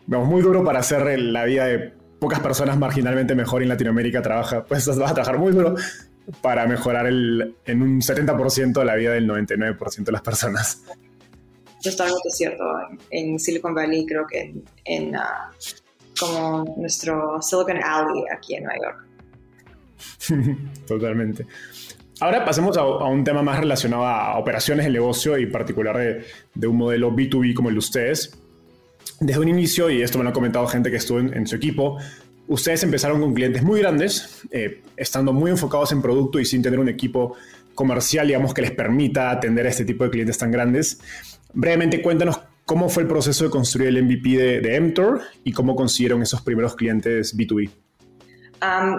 muy 0.06 0.42
duro 0.42 0.64
para 0.64 0.80
hacer 0.80 1.20
la 1.20 1.44
vida 1.44 1.66
de 1.66 1.94
pocas 2.20 2.40
personas 2.40 2.78
marginalmente 2.78 3.36
mejor 3.36 3.62
y 3.62 3.66
en 3.66 3.70
Latinoamérica 3.70 4.22
trabaja, 4.22 4.64
pues 4.64 4.88
vas 4.88 5.12
a 5.12 5.14
trabajar 5.14 5.38
muy 5.38 5.52
duro 5.52 5.76
para 6.42 6.66
mejorar 6.68 7.08
el, 7.08 7.56
en 7.66 7.82
un 7.82 8.02
70% 8.02 8.84
la 8.84 8.96
vida 8.96 9.14
del 9.14 9.28
99% 9.28 10.04
de 10.04 10.12
las 10.12 10.22
personas. 10.22 10.84
Totalmente 11.82 12.30
cierto. 12.32 12.64
En 13.12 13.40
Silicon 13.40 13.74
Valley 13.74 14.06
creo 14.06 14.26
que 14.28 14.54
en, 14.86 15.16
ah, 15.16 15.52
como 16.20 16.76
nuestro 16.78 17.42
Silicon 17.42 17.78
Alley 17.84 18.24
aquí 18.36 18.56
en 18.56 18.64
Nueva 18.64 18.80
York. 18.84 19.08
Totalmente. 20.88 21.46
Ahora 22.20 22.44
pasemos 22.44 22.76
a, 22.78 22.84
un 22.84 23.24
tema 23.24 23.44
más 23.44 23.60
relacionado 23.60 24.06
a 24.06 24.38
operaciones 24.40 24.86
del 24.86 24.94
negocio 24.94 25.38
y 25.38 25.46
particular 25.46 26.26
de, 26.54 26.68
un 26.68 26.78
modelo 26.78 27.12
B2B 27.12 27.54
como 27.54 27.70
el 27.70 27.76
de 27.76 27.80
ustedes. 27.80 28.40
Desde 29.20 29.40
un 29.40 29.48
inicio, 29.48 29.90
y 29.90 30.02
esto 30.02 30.18
me 30.18 30.24
lo 30.24 30.32
ha 30.32 30.34
comentado 30.34 30.66
gente 30.68 30.90
que 30.90 30.98
estuvo 30.98 31.20
en, 31.20 31.46
su 31.48 31.56
equipo, 31.56 32.00
ustedes 32.48 32.84
empezaron 32.84 33.22
con 33.22 33.34
clientes 33.34 33.64
muy 33.64 33.80
grandes, 33.82 34.42
eh, 34.52 34.82
estando 34.96 35.34
muy 35.34 35.52
enfocados 35.52 35.92
en 35.92 36.02
producto 36.02 36.40
y 36.40 36.46
sin 36.46 36.62
tener 36.62 36.80
un 36.80 36.90
equipo 36.90 37.36
comercial, 37.76 38.28
digamos, 38.28 38.54
que 38.54 38.62
les 38.62 38.72
permita 38.72 39.32
atender 39.32 39.66
a 39.66 39.70
este 39.70 39.86
tipo 39.86 40.04
de 40.04 40.10
clientes 40.10 40.38
tan 40.38 40.52
grandes. 40.52 41.00
Brevemente, 41.54 42.02
cuéntanos 42.02 42.40
cómo 42.66 42.90
fue 42.90 43.04
el 43.04 43.10
proceso 43.10 43.46
de 43.46 43.50
construir 43.50 43.90
el 43.90 44.04
MVP 44.04 44.30
de, 44.30 44.62
de 44.62 44.94
y 45.44 45.52
cómo 45.52 45.76
consiguieron 45.76 46.22
esos 46.22 46.42
primeros 46.42 46.76
clientes 46.76 47.38
B2B. 47.38 47.70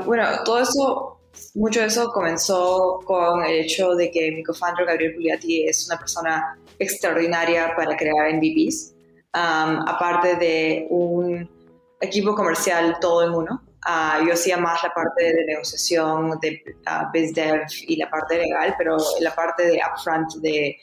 bueno, 0.07 0.25
todo 0.45 0.61
eso 0.61 1.19
mucho 1.55 1.81
de 1.81 1.87
eso 1.87 2.11
comenzó 2.13 3.01
con 3.05 3.45
el 3.45 3.61
hecho 3.61 3.95
de 3.95 4.11
que 4.11 4.33
mi 4.33 4.43
co-founder 4.43 4.87
Gabriel 4.87 5.15
Pugliati 5.15 5.65
es 5.69 5.87
una 5.87 5.99
persona 5.99 6.59
extraordinaria 6.79 7.75
para 7.77 7.97
crear 7.97 8.35
MVPs, 8.35 8.95
aparte 9.33 10.37
de 10.37 10.87
un 10.91 11.49
equipo 12.01 12.35
comercial 12.35 12.97
todo 13.01 13.25
en 13.25 13.35
uno. 13.35 13.63
Ah, 13.83 14.21
yo 14.27 14.33
hacía 14.33 14.59
más 14.59 14.83
la 14.83 14.93
parte 14.93 15.25
de 15.25 15.45
negociación, 15.47 16.39
de 16.41 16.63
uh, 16.87 17.11
biz 17.13 17.33
dev 17.35 17.63
y 17.87 17.97
la 17.97 18.11
parte 18.11 18.37
legal, 18.37 18.75
pero 18.77 18.97
la 19.21 19.35
parte 19.35 19.67
de 19.67 19.81
upfront 19.93 20.35
de 20.43 20.77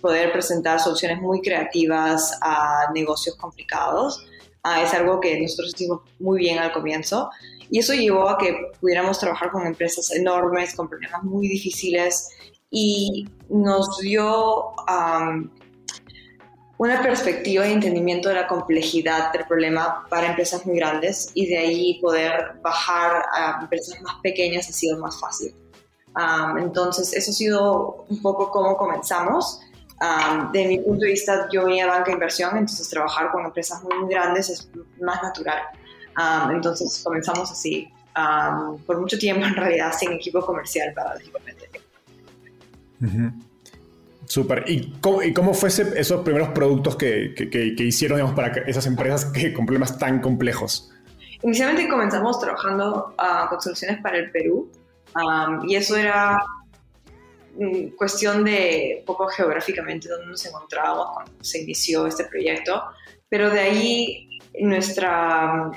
poder 0.00 0.32
presentar 0.32 0.80
soluciones 0.80 1.20
muy 1.20 1.40
creativas 1.40 2.38
a 2.42 2.90
negocios 2.92 3.36
complicados 3.36 4.26
ah, 4.62 4.82
es 4.82 4.92
algo 4.92 5.20
que 5.20 5.40
nosotros 5.40 5.72
hicimos 5.74 6.00
muy 6.18 6.38
bien 6.40 6.58
al 6.58 6.72
comienzo. 6.72 7.30
Y 7.70 7.78
eso 7.78 7.94
llevó 7.94 8.28
a 8.28 8.36
que 8.36 8.54
pudiéramos 8.80 9.18
trabajar 9.18 9.50
con 9.50 9.66
empresas 9.66 10.10
enormes, 10.12 10.74
con 10.74 10.88
problemas 10.88 11.22
muy 11.22 11.48
difíciles 11.48 12.28
y 12.70 13.26
nos 13.48 13.98
dio 14.00 14.72
una 16.76 17.02
perspectiva 17.02 17.64
de 17.64 17.72
entendimiento 17.72 18.28
de 18.28 18.36
la 18.36 18.46
complejidad 18.46 19.32
del 19.32 19.44
problema 19.46 20.06
para 20.08 20.28
empresas 20.28 20.66
muy 20.66 20.76
grandes 20.76 21.30
y 21.34 21.46
de 21.46 21.58
ahí 21.58 22.00
poder 22.00 22.54
bajar 22.62 23.24
a 23.32 23.58
empresas 23.62 24.00
más 24.02 24.16
pequeñas 24.22 24.68
ha 24.68 24.72
sido 24.72 24.98
más 24.98 25.18
fácil. 25.20 25.54
entonces, 26.58 27.12
eso 27.12 27.30
ha 27.30 27.34
sido 27.34 28.06
un 28.08 28.20
poco 28.22 28.50
cómo 28.50 28.76
comenzamos. 28.76 29.60
de 30.52 30.66
mi 30.66 30.78
punto 30.80 31.04
de 31.04 31.12
vista, 31.12 31.48
yo 31.52 31.64
venía 31.64 31.84
a 31.84 31.88
banca 31.88 32.06
de 32.06 32.12
inversión, 32.12 32.50
entonces 32.56 32.88
trabajar 32.88 33.30
con 33.30 33.44
empresas 33.44 33.82
muy, 33.82 33.96
muy 33.98 34.08
grandes 34.08 34.50
es 34.50 34.68
más 35.00 35.22
natural 35.22 35.62
entonces 36.52 37.02
comenzamos 37.02 37.50
así, 37.50 37.88
por 38.86 39.00
mucho 39.00 39.18
tiempo 39.18 39.44
en 39.44 39.54
realidad 39.54 39.92
sin 39.98 40.12
equipo 40.12 40.44
comercial 40.44 40.92
paradójicamente. 40.94 41.68
Súper. 44.26 44.64
¿Y 44.66 44.92
¿Y 45.24 45.32
cómo 45.32 45.54
fue 45.54 45.68
esos 45.68 46.22
primeros 46.22 46.48
productos 46.50 46.96
que, 46.96 47.34
que, 47.34 47.84
hicieron 47.84 48.16
digamos, 48.16 48.34
para 48.34 48.48
esas 48.66 48.86
empresas 48.86 49.26
que, 49.26 49.52
con 49.52 49.66
problemas 49.66 49.98
tan 49.98 50.20
complejos? 50.20 50.90
Inicialmente 51.42 51.88
comenzamos 51.88 52.40
trabajando 52.40 53.14
uh, 53.18 53.48
con 53.48 53.60
soluciones 53.60 54.00
para 54.00 54.18
el 54.18 54.30
Perú 54.30 54.70
y 55.68 55.76
eso 55.76 55.96
era 55.96 56.42
mm, 57.56 57.96
cuestión 57.96 58.44
de 58.44 59.02
poco 59.06 59.28
geográficamente 59.28 60.08
donde 60.08 60.26
nos 60.26 60.44
encontrábamos 60.46 61.10
cuando 61.14 61.32
se 61.44 61.62
inició 61.62 62.06
este 62.06 62.24
proyecto, 62.24 62.82
pero 63.28 63.50
de 63.50 63.60
ahí 63.60 64.28
nuestra 64.60 65.70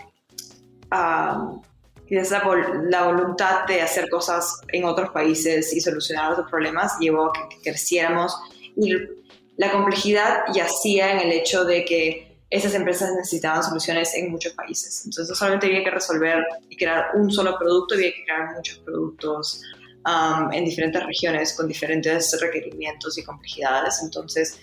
quizás 2.07 2.31
la, 2.31 2.43
la, 2.89 3.03
voluntad 3.03 3.65
de 3.67 3.81
hacer 3.81 4.09
cosas 4.09 4.61
en 4.69 4.85
otros 4.85 5.09
países 5.11 5.73
y 5.73 5.81
solucionar 5.81 6.31
otros 6.31 6.49
problemas 6.49 6.97
llevó 6.99 7.25
a 7.25 7.49
que, 7.49 7.57
creciéramos 7.61 8.35
y 8.75 8.93
la 9.57 9.71
complejidad 9.71 10.43
yacía 10.53 11.13
en 11.13 11.19
el 11.19 11.31
hecho 11.31 11.65
de 11.65 11.83
que 11.83 12.27
esas 12.49 12.73
empresas 12.75 13.11
necesitaban 13.13 13.63
soluciones 13.63 14.13
en 14.15 14.31
muchos 14.31 14.53
países. 14.53 15.03
Entonces, 15.05 15.29
no 15.29 15.35
solamente 15.35 15.65
había 15.67 15.83
que 15.83 15.91
resolver 15.91 16.45
y 16.69 16.77
crear 16.77 17.07
un 17.15 17.29
solo 17.31 17.57
producto, 17.57 17.95
había 17.95 18.11
que 18.13 18.23
crear 18.23 18.55
muchos 18.55 18.77
productos 18.79 19.61
um, 20.05 20.53
en 20.53 20.63
diferentes 20.63 21.03
regiones 21.03 21.53
con 21.57 21.67
diferentes 21.67 22.39
requerimientos 22.39 23.17
y 23.17 23.23
complejidades. 23.23 23.99
Entonces, 24.01 24.59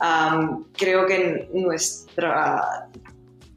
um, 0.00 0.64
creo 0.72 1.06
que 1.06 1.50
nuestra, 1.52 2.88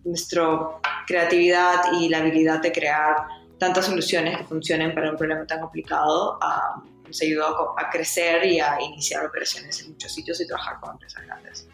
nuestra 0.09 0.59
creatividad 1.07 1.93
y 1.99 2.09
la 2.09 2.19
habilidad 2.19 2.61
de 2.61 2.71
crear 2.71 3.15
tantas 3.57 3.85
soluciones 3.85 4.37
que 4.37 4.43
funcionen 4.45 4.93
para 4.93 5.11
un 5.11 5.17
problema 5.17 5.45
tan 5.45 5.59
complicado 5.61 6.39
um, 6.39 6.89
nos 7.05 7.21
ayudó 7.21 7.77
a, 7.77 7.81
a 7.81 7.89
crecer 7.89 8.45
y 8.45 8.59
a 8.59 8.79
iniciar 8.81 9.25
operaciones 9.25 9.81
en 9.81 9.91
muchos 9.91 10.11
sitios 10.13 10.39
y 10.41 10.47
trabajar 10.47 10.79
con 10.79 10.91
empresas 10.91 11.25
grandes. 11.25 11.67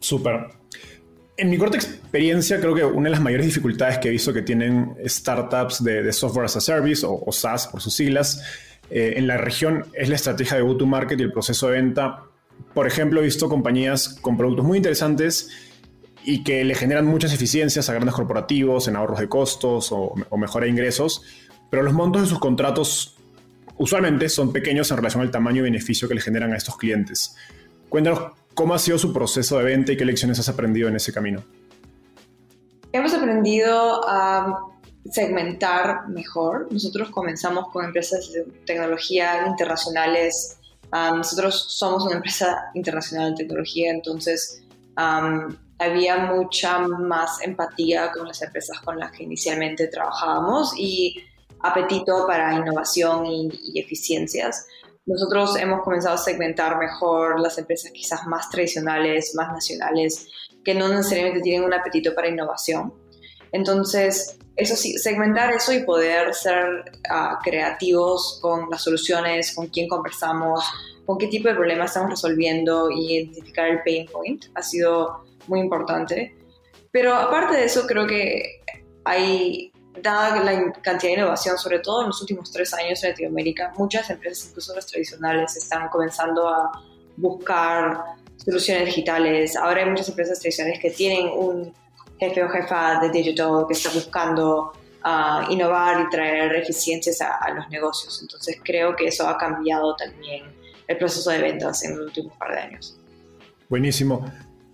Súper. 0.00 0.48
En 1.36 1.50
mi 1.50 1.56
corta 1.56 1.76
experiencia, 1.76 2.58
creo 2.58 2.74
que 2.74 2.84
una 2.84 3.04
de 3.04 3.10
las 3.12 3.20
mayores 3.20 3.46
dificultades 3.46 3.98
que 3.98 4.08
he 4.08 4.10
visto 4.10 4.32
que 4.32 4.42
tienen 4.42 4.96
startups 5.06 5.84
de, 5.84 6.12
software 6.12 6.46
as 6.46 6.56
a 6.56 6.60
service 6.60 7.06
o, 7.06 7.30
SaaS 7.30 7.68
por 7.68 7.80
sus 7.80 7.94
siglas 7.94 8.42
eh, 8.90 9.14
en 9.16 9.28
la 9.28 9.36
región 9.36 9.86
es 9.92 10.08
la 10.08 10.16
estrategia 10.16 10.56
de 10.56 10.64
go-to-market 10.64 11.20
y 11.20 11.22
el 11.22 11.32
proceso 11.32 11.68
de 11.68 11.74
venta. 11.74 12.24
Por 12.74 12.88
ejemplo, 12.88 13.20
he 13.20 13.24
visto 13.24 13.48
compañías 13.48 14.18
con 14.20 14.36
productos 14.36 14.64
muy 14.64 14.78
interesantes 14.78 15.50
y 16.24 16.44
que 16.44 16.64
le 16.64 16.74
generan 16.74 17.06
muchas 17.06 17.32
eficiencias 17.32 17.88
a 17.88 17.94
grandes 17.94 18.14
corporativos 18.14 18.88
en 18.88 18.96
ahorros 18.96 19.20
de 19.20 19.28
costos 19.28 19.92
o, 19.92 20.14
o 20.28 20.36
mejora 20.36 20.64
de 20.64 20.70
ingresos, 20.70 21.22
pero 21.70 21.82
los 21.82 21.94
montos 21.94 22.22
de 22.22 22.28
sus 22.28 22.38
contratos 22.38 23.16
usualmente 23.76 24.28
son 24.28 24.52
pequeños 24.52 24.90
en 24.90 24.96
relación 24.96 25.22
al 25.22 25.30
tamaño 25.30 25.60
y 25.60 25.64
beneficio 25.64 26.08
que 26.08 26.14
le 26.14 26.20
generan 26.20 26.52
a 26.52 26.56
estos 26.56 26.76
clientes. 26.76 27.36
Cuéntanos 27.88 28.32
¿Cómo 28.58 28.74
ha 28.74 28.78
sido 28.80 28.98
su 28.98 29.12
proceso 29.12 29.56
de 29.58 29.64
venta 29.66 29.92
y 29.92 29.96
qué 29.96 30.04
lecciones 30.04 30.40
has 30.40 30.48
aprendido 30.48 30.88
en 30.88 30.96
ese 30.96 31.12
camino? 31.12 31.44
Hemos 32.90 33.14
aprendido 33.14 34.00
a 34.04 34.64
segmentar 35.12 36.08
mejor. 36.08 36.66
Nosotros 36.72 37.10
comenzamos 37.10 37.68
con 37.68 37.84
empresas 37.84 38.32
de 38.32 38.42
tecnología 38.66 39.46
internacionales. 39.46 40.58
Um, 40.92 41.18
nosotros 41.18 41.66
somos 41.68 42.04
una 42.04 42.16
empresa 42.16 42.64
internacional 42.74 43.30
de 43.30 43.44
tecnología, 43.44 43.92
entonces 43.92 44.64
um, 44.96 45.54
había 45.78 46.18
mucha 46.18 46.78
más 46.78 47.40
empatía 47.42 48.10
con 48.12 48.26
las 48.26 48.42
empresas 48.42 48.80
con 48.80 48.98
las 48.98 49.12
que 49.12 49.24
inicialmente 49.24 49.86
trabajábamos 49.88 50.72
y 50.76 51.22
apetito 51.60 52.26
para 52.26 52.54
innovación 52.54 53.26
y, 53.26 53.50
y 53.74 53.80
eficiencias. 53.80 54.66
Nosotros 55.06 55.56
hemos 55.56 55.82
comenzado 55.82 56.16
a 56.16 56.18
segmentar 56.18 56.78
mejor 56.78 57.40
las 57.40 57.56
empresas 57.58 57.92
quizás 57.92 58.26
más 58.26 58.50
tradicionales, 58.50 59.34
más 59.34 59.52
nacionales, 59.52 60.28
que 60.64 60.74
no 60.74 60.88
necesariamente 60.88 61.40
tienen 61.40 61.64
un 61.64 61.72
apetito 61.72 62.14
para 62.14 62.28
innovación. 62.28 62.92
Entonces, 63.52 64.38
eso 64.56 64.76
sí, 64.76 64.98
segmentar 64.98 65.52
eso 65.52 65.72
y 65.72 65.84
poder 65.84 66.34
ser 66.34 66.84
uh, 67.10 67.38
creativos 67.42 68.38
con 68.42 68.68
las 68.70 68.82
soluciones, 68.82 69.54
con 69.54 69.68
quién 69.68 69.88
conversamos, 69.88 70.64
con 71.06 71.16
qué 71.16 71.28
tipo 71.28 71.48
de 71.48 71.54
problemas 71.54 71.90
estamos 71.90 72.10
resolviendo 72.10 72.90
y 72.90 73.14
identificar 73.14 73.68
el 73.68 73.82
pain 73.82 74.06
point 74.12 74.44
ha 74.54 74.62
sido 74.62 75.24
muy 75.48 75.60
importante. 75.60 76.36
Pero 76.90 77.14
aparte 77.14 77.56
de 77.56 77.64
eso, 77.64 77.86
creo 77.86 78.06
que 78.06 78.62
hay 79.04 79.72
dada 80.02 80.42
la 80.42 80.72
cantidad 80.82 81.12
de 81.12 81.20
innovación, 81.20 81.58
sobre 81.58 81.80
todo 81.80 82.02
en 82.02 82.08
los 82.08 82.20
últimos 82.20 82.50
tres 82.50 82.72
años 82.74 83.02
en 83.02 83.10
Latinoamérica, 83.10 83.72
muchas 83.76 84.08
empresas, 84.10 84.48
incluso 84.48 84.74
las 84.74 84.86
tradicionales, 84.86 85.56
están 85.56 85.88
comenzando 85.88 86.48
a 86.48 86.70
buscar 87.16 88.04
soluciones 88.36 88.86
digitales. 88.86 89.56
Ahora 89.56 89.82
hay 89.82 89.90
muchas 89.90 90.08
empresas 90.08 90.38
tradicionales 90.40 90.78
que 90.80 90.90
tienen 90.90 91.28
un 91.28 91.72
jefe 92.18 92.42
o 92.42 92.48
jefa 92.48 93.00
de 93.00 93.10
digital 93.10 93.64
que 93.66 93.74
está 93.74 93.90
buscando 93.90 94.72
uh, 95.04 95.50
innovar 95.50 96.00
y 96.02 96.10
traer 96.10 96.54
eficiencias 96.56 97.20
a, 97.20 97.36
a, 97.36 97.50
los 97.52 97.68
negocios. 97.70 98.20
Entonces 98.22 98.60
creo 98.64 98.94
que 98.96 99.08
eso 99.08 99.26
ha 99.28 99.36
cambiado 99.36 99.94
también 99.96 100.44
el 100.86 100.96
proceso 100.96 101.30
de 101.30 101.38
ventas 101.38 101.84
en 101.84 101.96
los 101.96 102.06
últimos 102.06 102.36
par 102.36 102.52
de 102.52 102.60
años. 102.60 102.98
Buenísimo. 103.68 104.24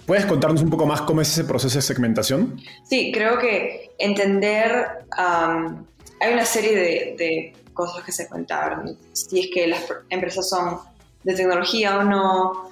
¿Puedes 0.07 0.27
contarnos 0.27 0.63
un 0.63 0.71
poco 0.71 0.85
más 0.87 1.01
cómo 1.03 1.23
es 1.23 1.31
ese 1.31 1.45
proceso 1.45 1.79
de 1.79 1.83
segmentación? 1.83 2.61
Sí, 2.83 3.11
creo 3.13 3.39
que 3.39 3.93
entender, 3.99 5.07
hay 5.17 6.33
una 6.33 6.45
serie 6.45 7.15
de, 7.17 7.57
cosas 7.73 8.05
que 8.05 8.13
se 8.13 8.29
cuentan, 8.29 8.97
si 9.13 9.41
es 9.41 9.51
que 9.53 9.67
las 9.67 9.83
empresas 10.09 10.49
son 10.49 10.79
de 11.25 11.35
tecnología 11.35 11.99
o 11.99 12.05
no, 12.05 12.71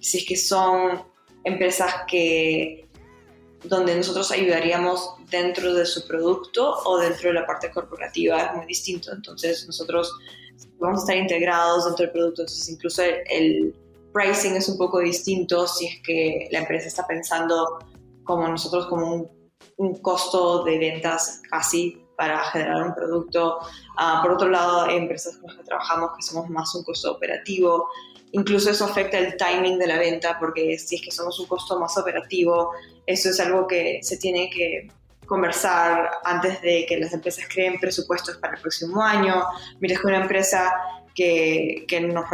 si 0.00 0.18
es 0.18 0.24
que 0.26 0.36
son 0.36 1.04
empresas 1.44 1.92
que 2.08 2.88
donde 3.62 3.94
nosotros 3.94 4.32
ayudaríamos 4.32 5.14
dentro 5.30 5.72
de 5.72 5.86
su 5.86 6.04
producto 6.06 6.78
o 6.84 6.98
dentro 6.98 7.28
de 7.28 7.34
la 7.34 7.46
parte 7.46 7.70
corporativa 7.70 8.42
es 8.42 8.56
muy 8.56 8.66
distinto. 8.66 9.12
Entonces 9.12 9.64
nosotros 9.68 10.12
vamos 10.80 10.98
a 10.98 11.02
estar 11.02 11.16
integrados 11.16 11.84
dentro 11.84 12.06
del 12.06 12.12
producto, 12.12 12.42
entonces 12.42 12.68
incluso 12.68 13.02
el 13.30 13.72
pricing 14.12 14.56
es 14.56 14.68
un 14.68 14.78
poco 14.78 15.00
distinto 15.00 15.66
si 15.66 15.86
es 15.86 16.02
que 16.02 16.48
la 16.50 16.60
empresa 16.60 16.88
está 16.88 17.06
pensando 17.06 17.78
como 18.24 18.48
nosotros 18.48 18.86
como 18.86 19.30
un, 19.76 19.96
costo 20.00 20.64
de 20.64 20.78
ventas 20.78 21.40
casi 21.50 22.04
para 22.16 22.38
generar 22.44 22.82
un 22.82 22.94
producto. 22.94 23.58
Ah, 23.96 24.20
por 24.22 24.32
otro 24.32 24.48
lado, 24.48 24.82
hay 24.82 24.96
empresas 24.96 25.36
con 25.36 25.48
las 25.48 25.56
que 25.56 25.64
trabajamos 25.64 26.10
que 26.16 26.22
somos 26.22 26.48
más 26.50 26.72
un 26.74 26.84
costo 26.84 27.12
operativo. 27.12 27.88
Incluso 28.32 28.70
eso 28.70 28.84
afecta 28.84 29.18
el 29.18 29.36
timing 29.36 29.78
de 29.78 29.86
la 29.86 29.98
venta 29.98 30.38
porque 30.38 30.78
si 30.78 30.96
es 30.96 31.02
que 31.02 31.10
somos 31.10 31.38
un 31.40 31.46
costo 31.46 31.78
más 31.80 31.96
operativo, 31.98 32.70
eso 33.06 33.30
es 33.30 33.40
algo 33.40 33.66
que 33.66 34.00
se 34.02 34.18
tiene 34.18 34.48
que 34.50 34.88
conversar 35.26 36.10
antes 36.24 36.60
de 36.62 36.84
que 36.86 36.98
las 36.98 37.12
empresas 37.12 37.46
creen 37.52 37.80
presupuestos 37.80 38.36
para 38.36 38.54
el 38.54 38.60
próximo 38.60 39.02
año. 39.02 39.42
Mira, 39.80 39.98
que 39.98 40.06
una 40.06 40.22
empresa 40.22 40.72
que, 41.14 41.84
que 41.88 42.00
nos 42.00 42.24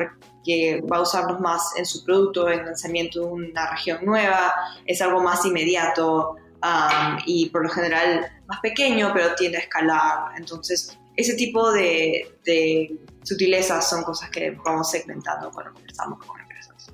que 0.48 0.80
va 0.90 0.96
a 0.96 1.02
usarnos 1.02 1.40
más 1.40 1.74
en 1.76 1.84
su 1.84 2.02
producto, 2.02 2.48
en 2.48 2.64
lanzamiento 2.64 3.20
de 3.20 3.26
una 3.26 3.70
región 3.70 3.98
nueva, 4.02 4.54
es 4.87 5.02
algo 5.02 5.22
más 5.22 5.44
inmediato 5.44 6.37
um, 6.62 7.18
y 7.26 7.50
por 7.50 7.64
lo 7.64 7.68
general 7.68 8.26
más 8.46 8.58
pequeño, 8.61 9.11
pero 9.12 9.34
tiende 9.34 9.58
a 9.58 9.61
escalar. 9.61 10.32
Entonces, 10.38 10.98
ese 11.14 11.34
tipo 11.34 11.70
de, 11.70 12.38
de 12.46 12.96
sutilezas 13.22 13.90
son 13.90 14.02
cosas 14.04 14.30
que 14.30 14.52
vamos 14.64 14.90
segmentando 14.90 15.50
cuando 15.50 15.74
conversamos 15.74 16.24
con 16.24 16.40
empresas. 16.40 16.90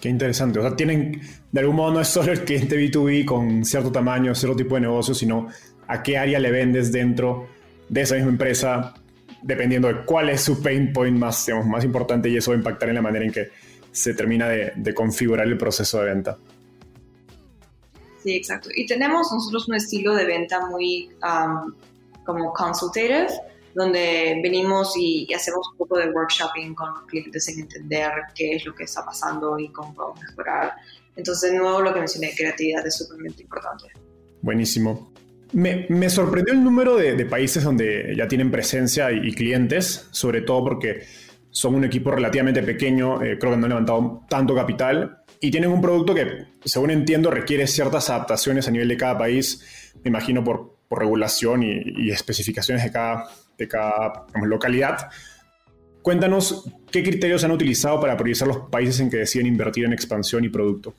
Qué 0.00 0.08
interesante. 0.08 0.58
O 0.58 0.62
sea, 0.62 0.74
tienen, 0.74 1.20
de 1.52 1.60
algún 1.60 1.76
modo 1.76 1.92
no 1.92 2.00
es 2.00 2.08
solo 2.08 2.32
el 2.32 2.42
cliente 2.42 2.74
B2B 2.74 3.26
con 3.26 3.66
cierto 3.66 3.92
tamaño, 3.92 4.34
cierto 4.34 4.56
tipo 4.56 4.76
de 4.76 4.80
negocio, 4.80 5.12
sino 5.12 5.48
a 5.86 6.02
qué 6.02 6.16
área 6.16 6.38
le 6.38 6.50
vendes 6.50 6.90
dentro 6.90 7.48
de 7.90 8.00
esa 8.00 8.14
misma 8.14 8.30
empresa 8.30 8.94
dependiendo 9.42 9.88
de 9.88 10.04
cuál 10.04 10.30
es 10.30 10.42
su 10.42 10.62
pain 10.62 10.92
point 10.92 11.18
más, 11.18 11.46
digamos, 11.46 11.66
más 11.66 11.84
importante 11.84 12.28
y 12.28 12.36
eso 12.36 12.50
va 12.50 12.56
a 12.56 12.58
impactar 12.58 12.88
en 12.88 12.94
la 12.96 13.02
manera 13.02 13.24
en 13.24 13.32
que 13.32 13.50
se 13.92 14.14
termina 14.14 14.48
de, 14.48 14.72
de 14.76 14.94
configurar 14.94 15.46
el 15.46 15.56
proceso 15.56 16.00
de 16.00 16.06
venta. 16.06 16.38
Sí, 18.22 18.36
exacto. 18.36 18.68
Y 18.74 18.86
tenemos 18.86 19.32
nosotros 19.32 19.68
un 19.68 19.76
estilo 19.76 20.14
de 20.14 20.26
venta 20.26 20.66
muy 20.66 21.10
um, 21.22 21.72
como 22.24 22.52
consultative, 22.52 23.28
donde 23.74 24.40
venimos 24.42 24.94
y, 24.96 25.32
hacemos 25.32 25.66
un 25.72 25.78
poco 25.78 25.98
de 25.98 26.10
workshopping 26.10 26.74
con 26.74 26.92
los 26.92 27.02
clientes 27.04 27.48
en 27.48 27.60
entender 27.60 28.10
qué 28.34 28.56
es 28.56 28.66
lo 28.66 28.74
que 28.74 28.84
está 28.84 29.04
pasando 29.04 29.58
y 29.58 29.68
cómo 29.70 29.94
podemos 29.94 30.20
mejorar. 30.20 30.74
Entonces, 31.16 31.52
de 31.52 31.58
nuevo, 31.58 31.80
lo 31.80 31.92
que 31.92 32.00
mencioné, 32.00 32.34
creatividad 32.36 32.86
es 32.86 32.98
súper 32.98 33.18
importante. 33.40 33.86
Buenísimo. 34.42 35.10
Me, 35.52 36.10
sorprendió 36.10 36.52
el 36.52 36.62
número 36.62 36.96
de, 36.96 37.24
países 37.24 37.64
donde 37.64 38.14
ya 38.16 38.28
tienen 38.28 38.50
presencia 38.50 39.10
y, 39.10 39.32
clientes, 39.32 40.08
sobre 40.10 40.42
todo 40.42 40.64
porque 40.64 41.04
son 41.50 41.74
un 41.74 41.84
equipo 41.84 42.10
relativamente 42.10 42.62
pequeño, 42.62 43.22
eh, 43.22 43.38
creo 43.38 43.52
que 43.52 43.56
no 43.56 43.64
han 43.64 43.70
levantado 43.70 44.24
tanto 44.28 44.54
capital 44.54 45.22
y 45.40 45.50
tienen 45.50 45.70
un 45.70 45.80
producto 45.80 46.14
que, 46.14 46.46
según 46.64 46.90
entiendo, 46.90 47.30
requiere 47.30 47.66
ciertas 47.66 48.10
adaptaciones 48.10 48.68
a 48.68 48.70
nivel 48.70 48.88
de 48.88 48.96
cada 48.96 49.16
país, 49.16 49.92
me 50.02 50.08
imagino 50.08 50.44
por, 50.44 50.76
regulación 50.90 51.62
y, 51.62 52.10
especificaciones 52.10 52.82
de 52.82 52.90
cada, 52.90 53.28
de 53.58 53.68
cada 53.68 54.24
localidad. 54.42 55.10
Cuéntanos 56.00 56.64
qué 56.90 57.02
criterios 57.02 57.44
han 57.44 57.50
utilizado 57.50 58.00
para 58.00 58.16
priorizar 58.16 58.48
los 58.48 58.70
países 58.70 58.98
en 59.00 59.10
que 59.10 59.18
deciden 59.18 59.48
invertir 59.48 59.84
en 59.84 59.92
expansión 59.92 60.46
y 60.46 60.48
producto. 60.48 60.94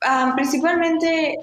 Ah, 0.00 0.32
principalmente 0.36 1.34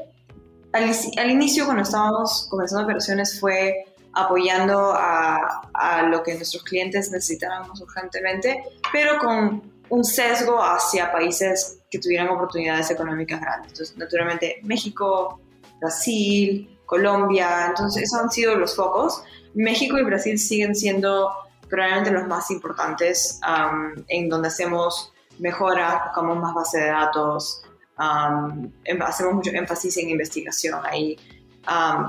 al, 0.74 1.30
inicio, 1.30 1.66
cuando 1.66 1.84
estábamos 1.84 2.48
comenzando 2.50 2.84
operaciones, 2.86 3.40
fue 3.40 3.86
apoyando 4.14 4.94
a, 4.94 5.70
a, 5.74 6.04
lo 6.04 6.22
que 6.24 6.36
nuestros 6.36 6.64
clientes 6.64 7.12
necesitaban 7.12 7.68
más 7.68 7.80
urgentemente, 7.82 8.64
pero 8.92 9.18
con 9.20 9.72
un 9.90 10.04
sesgo 10.04 10.62
hacia 10.62 11.12
países 11.12 11.80
que 11.90 12.00
tuvieran 12.00 12.30
oportunidades 12.30 12.92
económicas 12.92 13.42
grandes. 13.42 13.72
Entonces, 13.72 13.98
naturalmente, 13.98 14.60
México, 14.64 15.42
Brasil, 15.80 16.78
Colombia, 16.86 17.68
entonces 17.68 18.04
esos 18.04 18.20
han 18.20 18.30
sido 18.30 18.56
los 18.56 18.76
focos. 18.76 19.24
México 19.54 19.98
y 19.98 20.04
Brasil 20.04 20.38
siguen 20.38 20.76
siendo 20.76 21.32
probablemente 21.70 22.12
los 22.12 22.28
más 22.28 22.52
importantes 22.52 23.40
en 24.08 24.30
donde 24.30 24.50
hacemos 24.50 25.12
mejoras, 25.40 26.04
buscamos 26.06 26.38
más 26.38 26.54
base 26.54 26.80
de 26.80 26.88
datos, 26.88 27.64
em, 28.86 29.02
hacemos 29.02 29.34
mucho 29.34 29.52
énfasis 29.52 29.98
en 29.98 30.10
investigación 30.10 30.80
ahí. 30.84 31.18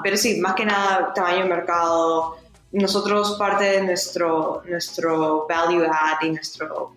pero 0.03 0.17
sí, 0.17 0.41
más 0.41 0.55
que 0.55 0.65
nada 0.65 1.13
tamaño 1.15 1.45
de 1.45 1.49
mercado. 1.49 2.37
Nosotros 2.73 3.37
parte 3.39 3.65
de 3.65 3.83
nuestro, 3.83 4.63
nuestro 4.67 5.47
value 5.47 5.85
add 5.85 6.23
y 6.23 6.31
nuestro 6.31 6.95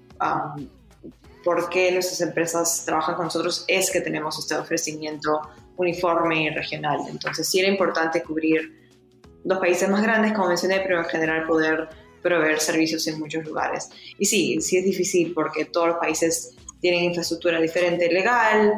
por 1.46 1.70
qué 1.70 1.92
nuestras 1.92 2.20
empresas 2.22 2.84
trabajan 2.86 3.16
con 3.16 3.26
nosotros 3.26 3.66
es 3.68 3.92
que 3.92 4.02
tenemos 4.02 4.38
este 4.40 4.56
ofrecimiento 4.56 5.42
uniforme 5.78 6.44
y 6.44 6.50
regional. 6.50 7.02
Entonces 7.08 7.48
sí 7.48 7.60
era 7.60 7.70
importante 7.70 8.24
cubrir 8.24 8.86
los 9.44 9.60
países 9.60 9.88
más 9.88 10.02
grandes, 10.02 10.34
como 10.34 10.48
mencioné, 10.48 10.80
pero 10.80 10.98
en 10.98 11.06
general 11.06 11.46
poder 11.46 11.88
proveer 12.24 12.60
servicios 12.60 13.06
en 13.06 13.20
muchos 13.20 13.46
lugares. 13.46 13.90
Y 14.18 14.26
sí, 14.26 14.60
sí 14.60 14.78
es 14.78 14.86
difícil 14.86 15.34
porque 15.36 15.66
todos 15.66 15.90
los 15.90 15.98
países 15.98 16.56
tienen 16.82 17.06
infraestructura 17.06 17.60
diferente 17.60 18.12
legal, 18.12 18.74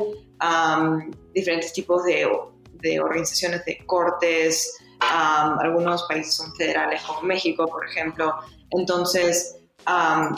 diferentes 1.34 1.74
tipos 1.74 2.04
de, 2.04 2.28
de, 2.74 3.00
organizaciones 3.00 3.66
de 3.66 3.80
cortes, 3.86 4.78
algunos 5.00 6.04
países 6.04 6.36
son 6.36 6.56
federales 6.56 7.02
como 7.02 7.22
México, 7.22 7.68
por 7.68 7.86
ejemplo. 7.88 8.34
Entonces, 8.72 9.58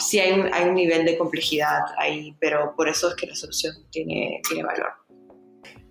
sí 0.00 0.20
hay 0.20 0.40
un, 0.40 0.52
hay 0.52 0.68
un 0.68 0.74
nivel 0.74 1.04
de 1.04 1.18
complejidad 1.18 1.80
ahí, 1.98 2.34
pero 2.40 2.74
por 2.76 2.88
eso 2.88 3.08
es 3.08 3.14
que 3.16 3.26
la 3.26 3.34
solución 3.34 3.74
tiene, 3.90 4.40
tiene 4.48 4.64
valor. 4.64 4.88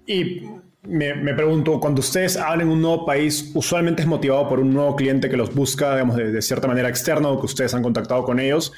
Y 0.05 0.41
me, 0.84 1.13
me, 1.13 1.34
pregunto, 1.34 1.79
cuando 1.79 1.99
ustedes 1.99 2.38
hablan 2.38 2.69
un 2.69 2.82
nuevo 2.82 3.05
país, 3.05 3.51
usualmente 3.53 4.01
es 4.01 4.08
motivado 4.08 4.47
por 4.47 4.60
un 4.60 4.73
nuevo 4.73 4.95
cliente 4.95 5.29
que 5.29 5.38
los 5.38 5.53
busca, 5.53 5.93
digamos, 5.93 6.15
de, 6.15 6.41
cierta 6.41 6.67
manera 6.67 6.89
externa 6.89 7.29
o 7.29 7.39
que 7.39 7.45
ustedes 7.45 7.73
han 7.73 7.84
contactado 7.84 8.23
con 8.23 8.39
ellos, 8.39 8.71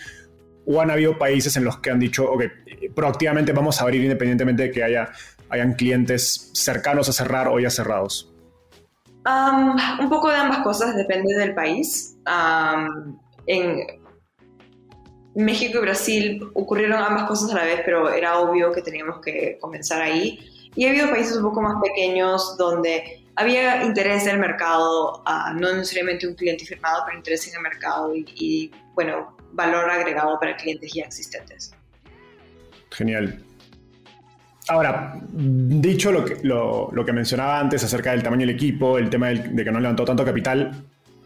o 0.66 0.82
han 0.82 0.92
habido 0.92 1.18
países 1.18 1.56
en 1.58 1.64
los 1.64 1.80
que 1.80 1.92
han 1.92 2.00
dicho, 2.00 2.30
ok, 2.30 2.44
proactivamente 2.96 3.52
vamos 3.52 3.80
a 3.80 3.84
abrir 3.84 4.04
independientemente 4.04 4.64
de 4.64 4.72
que 4.72 4.84
haya, 4.84 5.12
hayan 5.50 5.74
clientes 5.74 6.52
cercanos 6.54 7.10
a 7.10 7.14
cerrar 7.14 7.48
o 7.48 7.60
ya 7.60 7.70
cerrados. 7.70 8.34
un 9.26 10.10
poco 10.10 10.30
de 10.30 10.36
ambas 10.36 10.60
cosas, 10.60 10.96
depende 10.96 11.36
del 11.36 11.54
país. 11.54 12.18
en, 13.46 14.02
México 15.34 15.78
y 15.78 15.82
Brasil 15.82 16.50
ocurrieron 16.54 17.02
ambas 17.02 17.24
cosas 17.24 17.52
a 17.52 17.60
la 17.60 17.64
vez, 17.64 17.82
pero 17.86 18.12
era 18.12 18.40
obvio 18.40 18.72
que 18.72 18.82
teníamos 18.82 19.22
que 19.22 19.58
comenzar 19.62 20.02
ahí. 20.02 20.40
Y 20.76 20.86
ha 20.86 20.90
habido 20.90 21.10
países 21.10 21.38
un 21.38 21.44
poco 21.44 21.62
más 21.62 21.82
pequeños 21.82 22.58
donde 22.58 23.26
había 23.36 23.84
interés 23.84 24.24
en 24.24 24.32
el 24.32 24.40
mercado, 24.40 25.24
uh, 25.26 25.54
no 25.54 25.74
necesariamente 25.74 26.28
un 26.28 26.36
cliente 26.36 26.66
firmado, 26.66 27.04
pero 27.06 27.18
interés 27.18 27.48
en 27.48 27.56
el 27.56 27.62
mercado 27.62 28.14
y, 28.14 28.72
bueno, 28.94 29.36
valor 29.54 29.90
agregado 29.90 30.40
para 30.40 30.56
clientes 30.56 30.94
ya 30.94 31.04
existentes. 31.04 31.74
Genial. 32.92 33.44
Ahora, 34.68 35.20
dicho 35.32 36.12
lo 36.12 36.24
que, 36.24 36.38
lo, 36.44 36.90
lo 36.92 37.06
que 37.06 37.12
mencionaba 37.12 37.60
antes 37.60 37.84
acerca 37.84 38.12
del 38.12 38.24
tamaño 38.24 38.46
del 38.46 38.56
equipo, 38.56 38.98
el 38.98 39.10
tema 39.10 39.30
de 39.30 39.64
que 39.64 39.72
no 39.72 39.80
levantó 39.80 40.06
tanto 40.06 40.24
capital, 40.24 40.84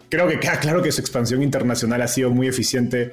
creo 0.10 0.28
que 0.28 0.40
queda 0.40 0.60
claro 0.60 0.82
que 0.82 0.92
su 0.92 1.02
expansión 1.02 1.44
internacional 1.44 2.02
ha 2.02 2.08
sido 2.08 2.32
muy 2.32 2.48
eficiente 2.48 3.12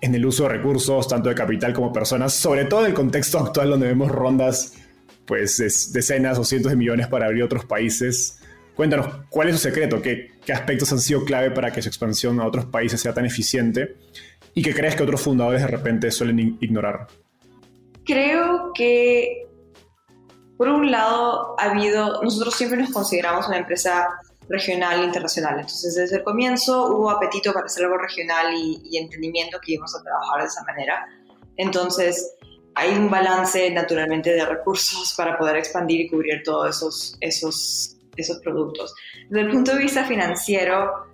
en 0.00 0.14
el 0.14 0.26
uso 0.26 0.44
de 0.44 0.50
recursos, 0.50 1.08
tanto 1.08 1.28
de 1.28 1.34
capital 1.34 1.72
como 1.72 1.92
personas, 1.92 2.34
sobre 2.34 2.66
todo 2.66 2.80
en 2.80 2.86
el 2.86 2.94
contexto 2.94 3.38
actual 3.38 3.70
donde 3.70 3.86
vemos 3.86 4.10
rondas, 4.10 4.74
pues 5.24 5.56
decenas 5.92 6.38
o 6.38 6.44
cientos 6.44 6.70
de 6.70 6.76
millones 6.76 7.06
para 7.06 7.26
abrir 7.26 7.42
otros 7.42 7.64
países. 7.64 8.38
Cuéntanos, 8.74 9.06
¿cuál 9.30 9.48
es 9.48 9.56
su 9.56 9.62
secreto? 9.62 10.02
¿Qué, 10.02 10.32
¿Qué, 10.44 10.52
aspectos 10.52 10.92
han 10.92 10.98
sido 10.98 11.24
clave 11.24 11.50
para 11.52 11.72
que 11.72 11.80
su 11.80 11.88
expansión 11.88 12.40
a 12.40 12.46
otros 12.46 12.66
países 12.66 13.00
sea 13.00 13.14
tan 13.14 13.24
eficiente? 13.24 13.96
¿Y 14.54 14.62
qué 14.62 14.72
crees 14.72 14.94
que 14.94 15.02
otros 15.02 15.20
fundadores 15.20 15.62
de 15.62 15.66
repente 15.66 16.10
suelen 16.10 16.58
ignorar? 16.60 17.08
Creo 18.04 18.72
que, 18.72 19.48
por 20.56 20.68
un 20.68 20.90
lado, 20.90 21.56
ha 21.58 21.70
habido, 21.70 22.22
nosotros 22.22 22.54
siempre 22.54 22.78
nos 22.78 22.90
consideramos 22.92 23.48
una 23.48 23.58
empresa 23.58 24.08
regional 24.48 25.00
e 25.00 25.04
internacional. 25.04 25.54
Entonces, 25.54 25.94
desde 25.94 26.16
el 26.16 26.22
comienzo 26.22 26.86
hubo 26.96 27.10
apetito 27.10 27.52
para 27.52 27.66
hacer 27.66 27.84
algo 27.84 27.98
regional 27.98 28.54
y, 28.54 28.96
entendimiento 28.96 29.58
que 29.60 29.72
íbamos 29.72 29.94
a 29.96 30.02
trabajar 30.02 30.42
de 30.42 30.46
esa 30.46 30.62
manera. 30.64 31.08
Entonces, 31.56 32.36
hay 32.76 32.92
un 32.92 33.10
balance 33.10 33.70
naturalmente 33.70 34.32
de 34.32 34.44
recursos 34.44 35.14
para 35.16 35.36
poder 35.38 35.56
expandir 35.56 36.02
y 36.02 36.08
cubrir 36.08 36.42
todos 36.44 36.76
esos, 36.76 37.16
esos, 37.20 37.96
esos 38.16 38.38
productos. 38.38 38.94
Desde 39.28 39.46
el 39.46 39.52
punto 39.52 39.72
de 39.72 39.78
vista 39.78 40.04
financiero, 40.04 41.06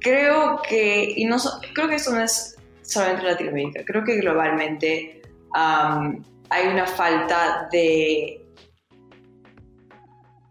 creo 0.00 0.60
que, 0.68 1.12
y 1.16 1.24
no, 1.24 1.36
creo 1.74 1.88
que 1.88 1.96
eso 1.96 2.12
no 2.12 2.22
es 2.22 2.56
solamente 2.82 3.24
Latinoamérica, 3.24 3.84
creo 3.84 4.04
que 4.04 4.16
globalmente 4.16 5.22
hay 5.54 6.66
una 6.66 6.86
falta 6.86 7.68
de 7.70 8.44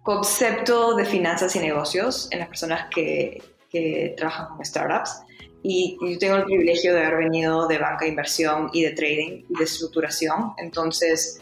concepto 0.04 0.95
de 0.95 1.06
finanzas 1.06 1.56
y 1.56 1.60
negocios 1.60 2.30
en 2.32 2.39
las 2.39 2.47
personas 2.47 2.88
que, 2.93 3.41
que 3.69 4.13
trabajan 4.17 4.47
con 4.56 4.65
startups. 4.65 5.21
Y 5.63 5.97
yo 6.02 6.17
tengo 6.17 6.38
el 6.38 6.43
privilegio 6.45 6.93
de 6.93 7.04
haber 7.04 7.17
venido 7.26 7.67
de 7.67 7.78
banca 7.78 8.06
de 8.06 8.10
inversión 8.10 8.69
y 8.71 8.84
de 8.84 8.91
trading 8.91 9.43
y 9.50 9.58
de 9.58 9.63
estructuración. 9.63 10.54
Entonces, 10.58 11.41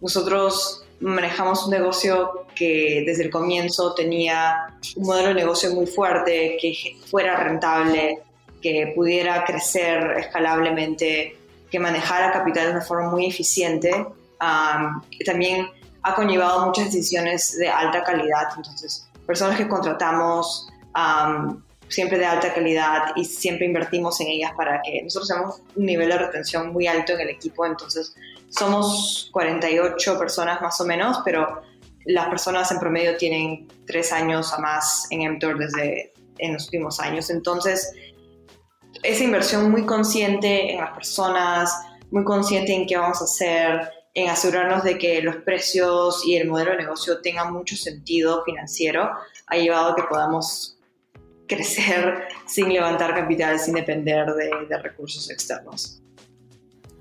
nosotros 0.00 0.85
manejamos 1.00 1.64
un 1.64 1.72
negocio 1.72 2.46
que 2.54 3.04
desde 3.06 3.24
el 3.24 3.30
comienzo 3.30 3.94
tenía 3.94 4.74
un 4.96 5.06
modelo 5.06 5.28
de 5.28 5.34
negocio 5.34 5.74
muy 5.74 5.86
fuerte, 5.86 6.56
que 6.60 6.96
fuera 7.10 7.36
rentable, 7.36 8.22
que 8.62 8.92
pudiera 8.94 9.44
crecer 9.44 10.16
escalablemente, 10.18 11.36
que 11.70 11.78
manejara 11.78 12.32
capital 12.32 12.66
de 12.66 12.72
una 12.72 12.80
forma 12.80 13.10
muy 13.10 13.26
eficiente. 13.26 14.06
también 14.38 15.68
ha 16.02 16.14
conllevado 16.14 16.66
muchas 16.66 16.86
decisiones 16.86 17.56
de 17.58 17.68
alta 17.68 18.02
calidad. 18.02 18.48
Entonces, 18.56 19.08
personas 19.26 19.56
que 19.56 19.68
contratamos 19.68 20.68
siempre 21.88 22.18
de 22.18 22.26
alta 22.26 22.54
calidad 22.54 23.12
y 23.16 23.24
siempre 23.24 23.66
invertimos 23.66 24.20
en 24.20 24.28
ellas 24.28 24.52
para 24.56 24.80
que 24.82 25.02
nosotros 25.02 25.28
tenemos 25.28 25.60
un 25.76 25.86
nivel 25.86 26.08
de 26.08 26.18
retención 26.18 26.72
muy 26.72 26.86
alto 26.86 27.12
en 27.12 27.20
el 27.20 27.30
equipo. 27.30 27.66
Entonces, 27.66 28.14
somos 28.48 29.30
48 29.32 30.18
personas 30.18 30.60
más 30.60 30.80
o 30.80 30.84
menos, 30.84 31.18
pero 31.24 31.62
las 32.04 32.28
personas 32.28 32.70
en 32.70 32.78
promedio 32.78 33.16
tienen 33.16 33.68
tres 33.86 34.12
años 34.12 34.52
a 34.52 34.58
más 34.58 35.06
en 35.10 35.32
Mtor 35.32 35.58
desde 35.58 36.12
en 36.38 36.52
los 36.54 36.64
últimos 36.66 37.00
años. 37.00 37.30
Entonces, 37.30 37.92
esa 39.02 39.24
inversión 39.24 39.70
muy 39.70 39.84
consciente 39.84 40.72
en 40.72 40.80
las 40.80 40.92
personas, 40.92 41.72
muy 42.10 42.24
consciente 42.24 42.72
en 42.72 42.86
qué 42.86 42.96
vamos 42.96 43.20
a 43.20 43.24
hacer, 43.24 43.90
en 44.14 44.30
asegurarnos 44.30 44.82
de 44.82 44.96
que 44.96 45.20
los 45.20 45.36
precios 45.36 46.24
y 46.26 46.36
el 46.36 46.48
modelo 46.48 46.70
de 46.70 46.78
negocio 46.78 47.20
tengan 47.20 47.52
mucho 47.52 47.76
sentido 47.76 48.42
financiero, 48.44 49.10
ha 49.46 49.56
llevado 49.56 49.92
a 49.92 49.96
que 49.96 50.04
podamos 50.04 50.78
crecer 51.46 52.28
sin 52.46 52.72
levantar 52.72 53.14
capital, 53.14 53.58
sin 53.58 53.74
depender 53.74 54.26
de, 54.34 54.78
recursos 54.78 55.30
externos. 55.30 56.00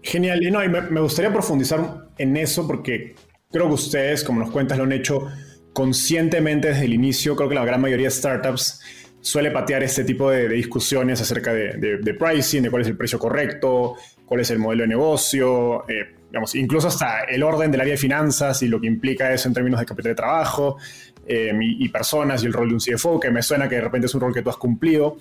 Genial, 0.06 0.44
y, 0.44 0.52
no, 0.52 0.63
y 0.63 0.70
me, 0.70 1.02
gustaría 1.02 1.34
profundizar 1.34 2.10
en 2.20 2.38
eso 2.38 2.68
porque 2.68 3.15
creo 3.52 3.68
que 3.68 3.74
ustedes, 3.74 4.24
como 4.24 4.39
nos 4.39 4.52
cuentas, 4.52 4.78
lo 4.78 4.84
han 4.84 4.91
hecho 4.91 5.28
conscientemente 5.74 6.68
desde 6.68 6.86
el 6.86 6.94
inicio. 6.94 7.36
Creo 7.36 7.50
que 7.50 7.56
la 7.56 7.65
gran 7.65 7.82
mayoría 7.82 8.06
de 8.06 8.12
startups 8.12 8.82
suele 9.20 9.50
patear 9.50 9.82
este 9.82 10.04
tipo 10.04 10.30
de, 10.30 10.48
discusiones 10.48 11.22
acerca 11.22 11.52
de, 11.54 12.15
pricing, 12.20 12.62
de 12.62 12.70
cuál 12.70 12.84
es 12.84 12.88
el 12.88 12.96
precio 12.96 13.18
correcto, 13.18 13.96
cuál 14.28 14.41
es 14.41 14.52
el 14.52 14.60
modelo 14.60 14.84
de 14.84 14.89
negocio. 14.89 15.89
Eh, 15.89 16.13
incluso 16.54 16.88
hasta 16.89 17.24
el 17.24 17.41
orden 17.41 17.72
del 17.72 17.82
área 17.82 17.94
de 17.94 17.98
finanzas 17.98 18.62
y 18.62 18.68
lo 18.68 18.80
que 18.80 18.86
implica 18.86 19.34
eso 19.34 19.48
en 19.48 19.56
términos 19.56 19.80
de 19.80 19.88
capital 19.88 20.12
de 20.12 20.15
trabajo 20.15 20.78
eh, 21.26 21.52
y, 21.60 21.89
personas 21.89 22.44
y 22.44 22.46
el 22.46 22.54
rol 22.54 22.68
de 22.68 22.76
un 22.76 22.80
CFO, 22.80 23.20
que 23.20 23.32
me 23.32 23.41
suena 23.41 23.68
que 23.68 23.76
de 23.76 23.82
repente 23.82 24.06
es 24.06 24.13
un 24.13 24.22
rol 24.22 24.36
que 24.36 24.44
tú 24.44 24.52
has 24.52 24.58
cumplido, 24.58 25.18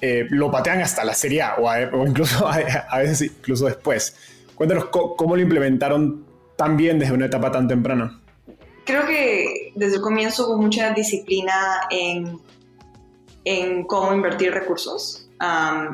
eh, 0.00 0.26
lo 0.30 0.50
patean 0.50 0.80
hasta 0.80 1.04
la 1.04 1.14
serie 1.14 1.42
A 1.42 1.56
o, 1.56 2.06
incluso 2.06 2.46
a, 2.48 2.98
veces 2.98 3.22
incluso 3.22 3.66
después. 3.66 4.16
Cuéntanos 4.54 4.86
cómo 4.86 5.36
lo 5.36 5.42
implementaron 5.42 6.24
tan 6.56 6.76
bien 6.76 6.98
desde 6.98 7.12
una 7.12 7.26
etapa 7.26 7.52
tan 7.52 7.68
temprana. 7.68 8.20
Creo 8.84 9.06
que 9.06 9.72
desde 9.74 9.96
el 9.96 10.02
comienzo 10.02 10.48
hubo 10.48 10.62
mucha 10.62 10.92
disciplina 10.92 11.82
en, 11.90 12.40
en 13.44 13.84
cómo 13.84 14.14
invertir 14.14 14.52
recursos. 14.52 15.28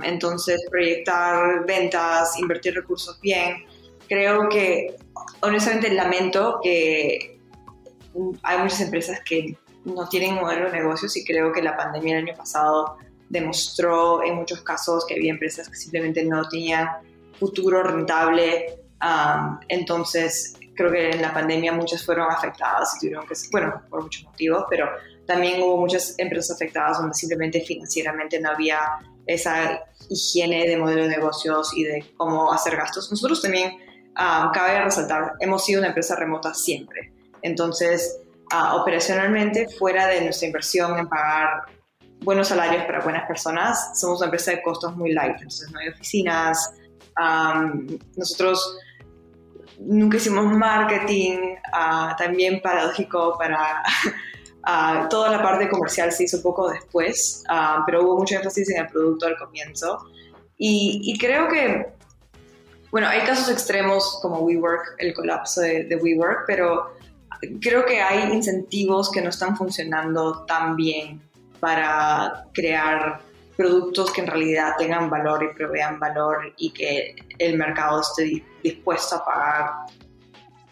entonces, 0.04 0.60
proyectar 0.70 1.66
ventas, 1.66 2.38
invertir 2.38 2.74
recursos 2.74 3.18
bien, 3.20 3.64
creo 4.08 4.48
que, 4.48 4.94
honestamente, 5.40 5.90
lamento 5.90 6.60
que 6.62 7.38
hay 8.42 8.58
muchas 8.58 8.82
empresas 8.82 9.20
que 9.24 9.56
no 9.84 10.08
tienen 10.08 10.34
modelo 10.34 10.66
de 10.66 10.78
negocios 10.78 11.16
y 11.16 11.24
creo 11.24 11.52
que 11.52 11.62
la 11.62 11.76
pandemia 11.76 12.18
el 12.18 12.28
año 12.28 12.36
pasado 12.36 12.98
demostró 13.32 14.22
en 14.22 14.34
muchos 14.36 14.60
casos 14.60 15.06
que 15.06 15.14
había 15.14 15.32
empresas 15.32 15.68
que 15.68 15.74
simplemente 15.74 16.22
no 16.22 16.46
tenían 16.48 16.88
futuro 17.40 17.82
rentable. 17.82 18.78
entonces, 19.68 20.54
creo 20.76 20.92
que 20.92 21.10
en 21.10 21.22
la 21.22 21.32
pandemia 21.32 21.72
muchas 21.72 22.04
fueron 22.04 22.30
afectadas 22.30 22.94
y 22.96 23.00
tuvieron 23.00 23.26
que, 23.26 23.34
bueno, 23.50 23.82
por 23.88 24.02
muchos 24.02 24.24
motivos, 24.24 24.64
pero 24.68 24.88
también 25.26 25.62
hubo 25.62 25.78
muchas 25.78 26.14
empresas 26.18 26.56
afectadas 26.56 26.98
donde 26.98 27.14
simplemente 27.14 27.60
financieramente 27.62 28.38
no 28.38 28.50
había 28.50 28.80
esa 29.26 29.82
higiene 30.10 30.68
de 30.68 30.76
modelo 30.76 31.02
de 31.02 31.08
negocios 31.08 31.72
y 31.74 31.84
de 31.84 32.04
cómo 32.16 32.52
hacer 32.52 32.76
gastos. 32.76 33.10
Nosotros 33.10 33.40
también, 33.40 33.78
ah, 34.14 34.50
cabe 34.52 34.78
resaltar, 34.84 35.32
hemos 35.40 35.64
sido 35.64 35.80
una 35.80 35.88
empresa 35.88 36.16
remota 36.16 36.52
siempre. 36.52 37.12
Entonces, 37.40 38.20
uh, 38.52 38.76
operacionalmente, 38.76 39.68
fuera 39.78 40.06
de 40.06 40.20
nuestra 40.20 40.46
inversión 40.46 40.98
en 40.98 41.08
pagar 41.08 41.64
buenos 42.22 42.48
salarios 42.48 42.84
para 42.84 43.00
buenas 43.00 43.26
personas, 43.26 43.98
somos 43.98 44.18
una 44.18 44.26
empresa 44.26 44.52
de 44.52 44.62
costos 44.62 44.96
muy 44.96 45.12
light. 45.12 45.36
Entonces, 45.36 45.70
no 45.70 45.78
hay 45.78 45.88
oficinas. 45.88 46.74
Um, 47.18 47.98
nosotros 48.16 48.78
nunca 49.78 50.16
hicimos 50.16 50.46
marketing, 50.46 51.56
uh, 51.72 52.16
también 52.16 52.60
paradójico 52.62 53.36
para 53.38 53.82
uh, 54.66 55.08
toda 55.10 55.30
la 55.30 55.42
parte 55.42 55.68
comercial 55.68 56.12
se 56.12 56.24
hizo 56.24 56.42
poco 56.42 56.70
después, 56.70 57.42
pero 57.86 58.04
hubo 58.04 58.18
mucho 58.18 58.36
énfasis 58.36 58.70
en 58.70 58.82
el 58.82 58.88
producto 58.88 59.26
al 59.26 59.36
comienzo. 59.36 59.98
Y, 60.56 61.00
y, 61.02 61.18
creo 61.18 61.48
que, 61.48 61.88
bueno, 62.92 63.08
hay 63.08 63.22
casos 63.22 63.50
extremos 63.50 64.20
como 64.22 64.40
WeWork, 64.40 64.94
el 64.98 65.12
colapso 65.12 65.60
de, 65.60 65.84
de 65.84 65.96
WeWork, 65.96 66.44
pero 66.46 66.94
creo 67.60 67.84
que 67.84 68.00
hay 68.00 68.32
incentivos 68.32 69.10
que 69.10 69.20
no 69.20 69.30
están 69.30 69.56
funcionando 69.56 70.44
tan 70.44 70.76
bien 70.76 71.20
para 71.62 72.48
crear 72.52 73.20
productos 73.56 74.10
que 74.10 74.22
en 74.22 74.26
realidad 74.26 74.72
tengan 74.78 75.08
valor 75.08 75.44
y 75.44 75.56
provean 75.56 76.00
valor 76.00 76.52
y 76.56 76.72
que 76.72 77.14
el 77.38 77.56
mercado 77.56 78.00
esté 78.00 78.44
dispuesto 78.64 79.14
a 79.14 79.24
pagar 79.24 79.70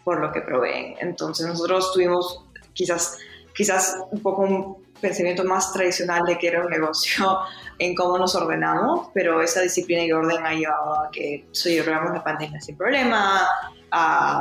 por 0.02 0.20
lo 0.20 0.32
que 0.32 0.40
proveen. 0.40 0.96
Entonces 0.98 1.46
nosotros 1.46 1.92
tuvimos 1.92 2.44
quizás, 2.72 3.18
quizás 3.54 3.98
un 4.10 4.20
poco 4.20 4.42
un 4.42 4.90
pensamiento 5.00 5.44
más 5.44 5.72
tradicional 5.72 6.24
de 6.26 6.36
que 6.36 6.48
era 6.48 6.64
un 6.64 6.70
negocio 6.70 7.38
en 7.78 7.94
cómo 7.94 8.18
nos 8.18 8.34
ordenamos, 8.34 9.10
pero 9.14 9.40
esa 9.40 9.60
disciplina 9.60 10.02
y 10.02 10.10
orden 10.10 10.44
ha 10.44 10.54
llevado 10.54 11.02
a 11.02 11.10
que 11.12 11.46
sobrevivamos 11.52 12.14
la 12.14 12.24
pandemia 12.24 12.60
sin 12.60 12.76
problema, 12.76 13.46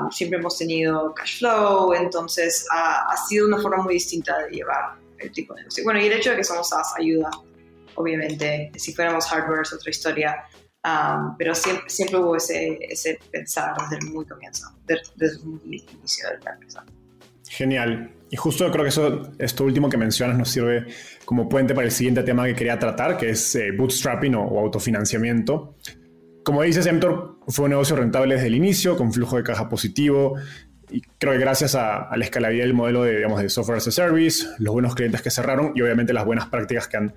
siempre 0.10 0.40
hemos 0.40 0.58
tenido 0.58 1.14
cash 1.14 1.38
flow, 1.38 1.94
entonces 1.94 2.66
ha, 2.72 3.16
sido 3.28 3.46
una 3.46 3.62
forma 3.62 3.84
muy 3.84 3.94
distinta 3.94 4.36
de 4.40 4.50
llevar 4.50 4.99
el 5.20 5.32
tipo 5.32 5.54
de 5.54 5.62
negocio. 5.62 5.84
Bueno, 5.84 6.00
y 6.00 6.06
el 6.06 6.14
hecho 6.14 6.32
de 6.32 6.38
que 6.38 6.44
somos 6.44 6.70
SaaS 6.70 6.94
ayuda, 6.98 7.30
obviamente, 7.96 8.72
si 8.76 8.94
fuéramos 8.94 9.26
hardware 9.28 9.62
es 9.62 9.74
otra 9.74 9.90
historia, 9.90 10.44
pero 11.38 11.54
siempre, 11.56 11.90
siempre 11.90 12.18
hubo 12.18 12.36
ese, 12.36 12.78
ese 12.82 13.20
pensar 13.32 13.76
desde 13.82 14.06
el 14.06 14.12
muy 14.14 14.26
comienzo, 14.26 14.68
desde, 14.86 15.02
el 15.20 15.74
inicio 15.74 16.30
de 16.30 16.44
la 16.44 16.54
empresa. 16.54 16.86
Genial. 17.50 18.12
Y 18.30 18.38
justo 18.38 18.70
creo 18.72 18.84
que 18.84 18.90
eso, 18.90 19.32
esto 19.40 19.64
último 19.64 19.90
que 19.90 19.98
mencionas 19.98 20.38
nos 20.38 20.50
sirve 20.50 20.86
como 21.26 21.50
puente 21.50 21.74
para 21.74 21.86
el 21.86 21.92
siguiente 21.92 22.22
tema 22.24 22.46
que 22.46 22.56
quería 22.56 22.78
tratar, 22.78 23.18
que 23.18 23.32
es 23.32 23.56
eh, 23.56 23.72
bootstrapping 23.72 24.36
o, 24.36 24.60
autofinanciamiento. 24.60 25.76
Como 26.44 26.62
dices, 26.62 26.86
Emtor 26.86 27.40
fue 27.48 27.66
un 27.66 27.72
negocio 27.72 27.96
rentable 27.96 28.36
desde 28.36 28.48
el 28.48 28.56
inicio, 28.56 28.96
con 28.96 29.12
flujo 29.12 29.38
de 29.38 29.44
caja 29.44 29.68
positivo, 29.68 30.36
y 30.90 31.02
creo 31.02 31.34
que 31.34 31.40
gracias 31.40 31.76
a, 31.76 32.10
la 32.16 32.24
escalabilidad 32.24 32.66
del 32.66 32.74
modelo 32.74 33.04
de, 33.04 33.18
digamos, 33.18 33.42
de 33.42 33.50
software 33.50 33.78
as 33.78 33.88
a 33.88 33.92
service, 33.92 34.48
los 34.58 34.74
buenos 34.74 34.96
clientes 34.96 35.22
que 35.22 35.30
cerraron 35.30 35.74
y 35.76 35.82
obviamente 35.82 36.14
las 36.14 36.26
buenas 36.26 36.48
prácticas 36.48 36.88
que 36.88 36.98
han 36.98 37.14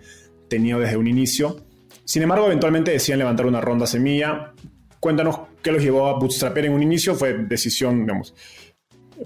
tenido 0.48 0.78
desde 0.78 0.96
un 0.96 1.06
inicio. 1.06 1.56
Sin 2.04 2.22
embargo, 2.22 2.46
eventualmente 2.46 2.90
decían 2.90 3.18
levantar 3.18 3.46
una 3.46 3.60
ronda 3.60 3.86
semilla. 3.86 4.52
Cuéntanos 5.00 5.40
qué 5.62 5.72
los 5.72 5.82
llevó 5.82 6.06
a 6.06 6.18
bootstrapper 6.18 6.66
en 6.66 6.72
un 6.72 6.82
inicio. 6.82 7.14
¿Fue 7.14 7.34
decisión, 7.34 8.00
digamos, 8.00 8.34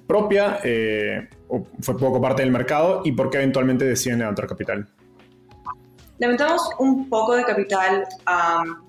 propia 0.07 0.61
eh, 0.63 1.29
o 1.49 1.67
fue 1.81 1.97
poco 1.97 2.21
parte 2.21 2.43
del 2.43 2.53
mercado? 2.53 3.03
¿Y 3.05 3.13
por 3.13 3.31
qué 3.31 3.39
eventualmente 3.39 3.85
deciden 3.85 4.21
levantar 4.21 4.47
capital? 4.47 4.89
Levantamos 6.19 6.63
un 6.79 7.09
poco 7.11 7.35
de 7.35 7.45
capital 7.45 8.07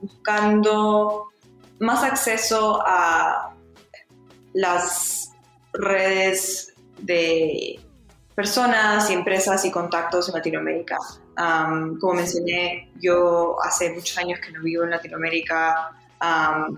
buscando 0.02 1.26
más 1.80 2.04
acceso 2.04 2.82
a 2.86 3.54
las 4.54 5.32
redes 5.78 6.74
de 7.00 7.80
personas 8.36 9.10
y 9.10 9.13
empresas 9.13 9.66
y 9.66 9.72
contactos 9.72 10.30
en 10.30 10.36
Latinoamérica. 10.36 10.98
como 12.00 12.13
mencioné, 12.13 12.92
yo 13.00 13.56
hace 13.63 13.92
muchos 13.94 14.18
años 14.18 14.40
que 14.40 14.52
no 14.52 14.62
vivo 14.62 14.84
en 14.84 14.92
Latinoamérica. 14.92 15.92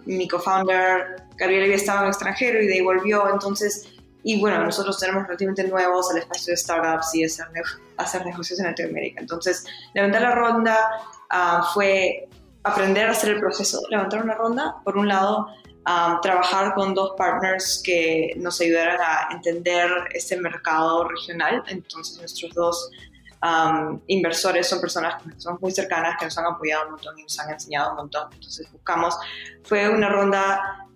mi 0.05 0.27
co-founder, 0.27 1.23
Gabriel, 1.35 1.63
había 1.63 1.75
estado 1.75 1.99
en 1.99 2.05
el 2.05 2.09
extranjero 2.11 2.61
y 2.61 2.67
de 2.67 2.75
ahí 2.75 2.81
volvió. 2.81 3.29
Entonces, 3.29 3.87
y 4.23 4.39
bueno, 4.39 4.63
nosotros 4.63 4.99
tenemos 4.99 5.23
relativamente 5.23 5.63
nuevos 5.65 6.11
el 6.11 6.19
espacio 6.19 6.51
de 6.51 6.57
startups 6.57 7.15
y 7.15 7.23
hacer, 7.23 7.47
hacer 7.97 8.25
negocios 8.25 8.59
en 8.59 8.65
Latinoamérica. 8.65 9.21
Entonces, 9.21 9.65
levantar 9.93 10.21
la 10.21 10.35
ronda 10.35 10.77
fue 11.73 12.27
aprender 12.63 13.07
a 13.07 13.11
hacer 13.11 13.31
el 13.31 13.39
proceso. 13.39 13.81
Levantar 13.89 14.23
una 14.23 14.35
ronda, 14.35 14.75
por 14.83 14.97
un 14.97 15.07
lado, 15.07 15.47
trabajar 16.21 16.73
con 16.73 16.93
dos 16.93 17.13
partners 17.17 17.81
que 17.83 18.33
nos 18.37 18.59
ayudaran 18.61 18.99
a 19.01 19.33
entender 19.33 19.89
este 20.13 20.37
mercado 20.37 21.07
regional. 21.07 21.63
Entonces, 21.67 22.17
nuestros 22.17 22.53
dos 22.53 22.91
inversores 24.07 24.67
son 24.67 24.81
personas 24.81 25.21
que 25.23 25.39
son 25.39 25.57
muy 25.61 25.71
cercanas, 25.71 26.17
que 26.19 26.25
nos 26.25 26.37
han 26.37 26.45
apoyado 26.45 26.85
un 26.85 26.91
montón 26.91 27.17
y 27.17 27.23
nos 27.23 27.39
han 27.39 27.51
enseñado 27.51 27.91
un 27.91 27.97
montón. 27.97 28.29
Entonces, 28.33 28.71
buscamos, 28.71 29.17
fue 29.63 29.89
una 29.89 30.09
ronda 30.09 30.87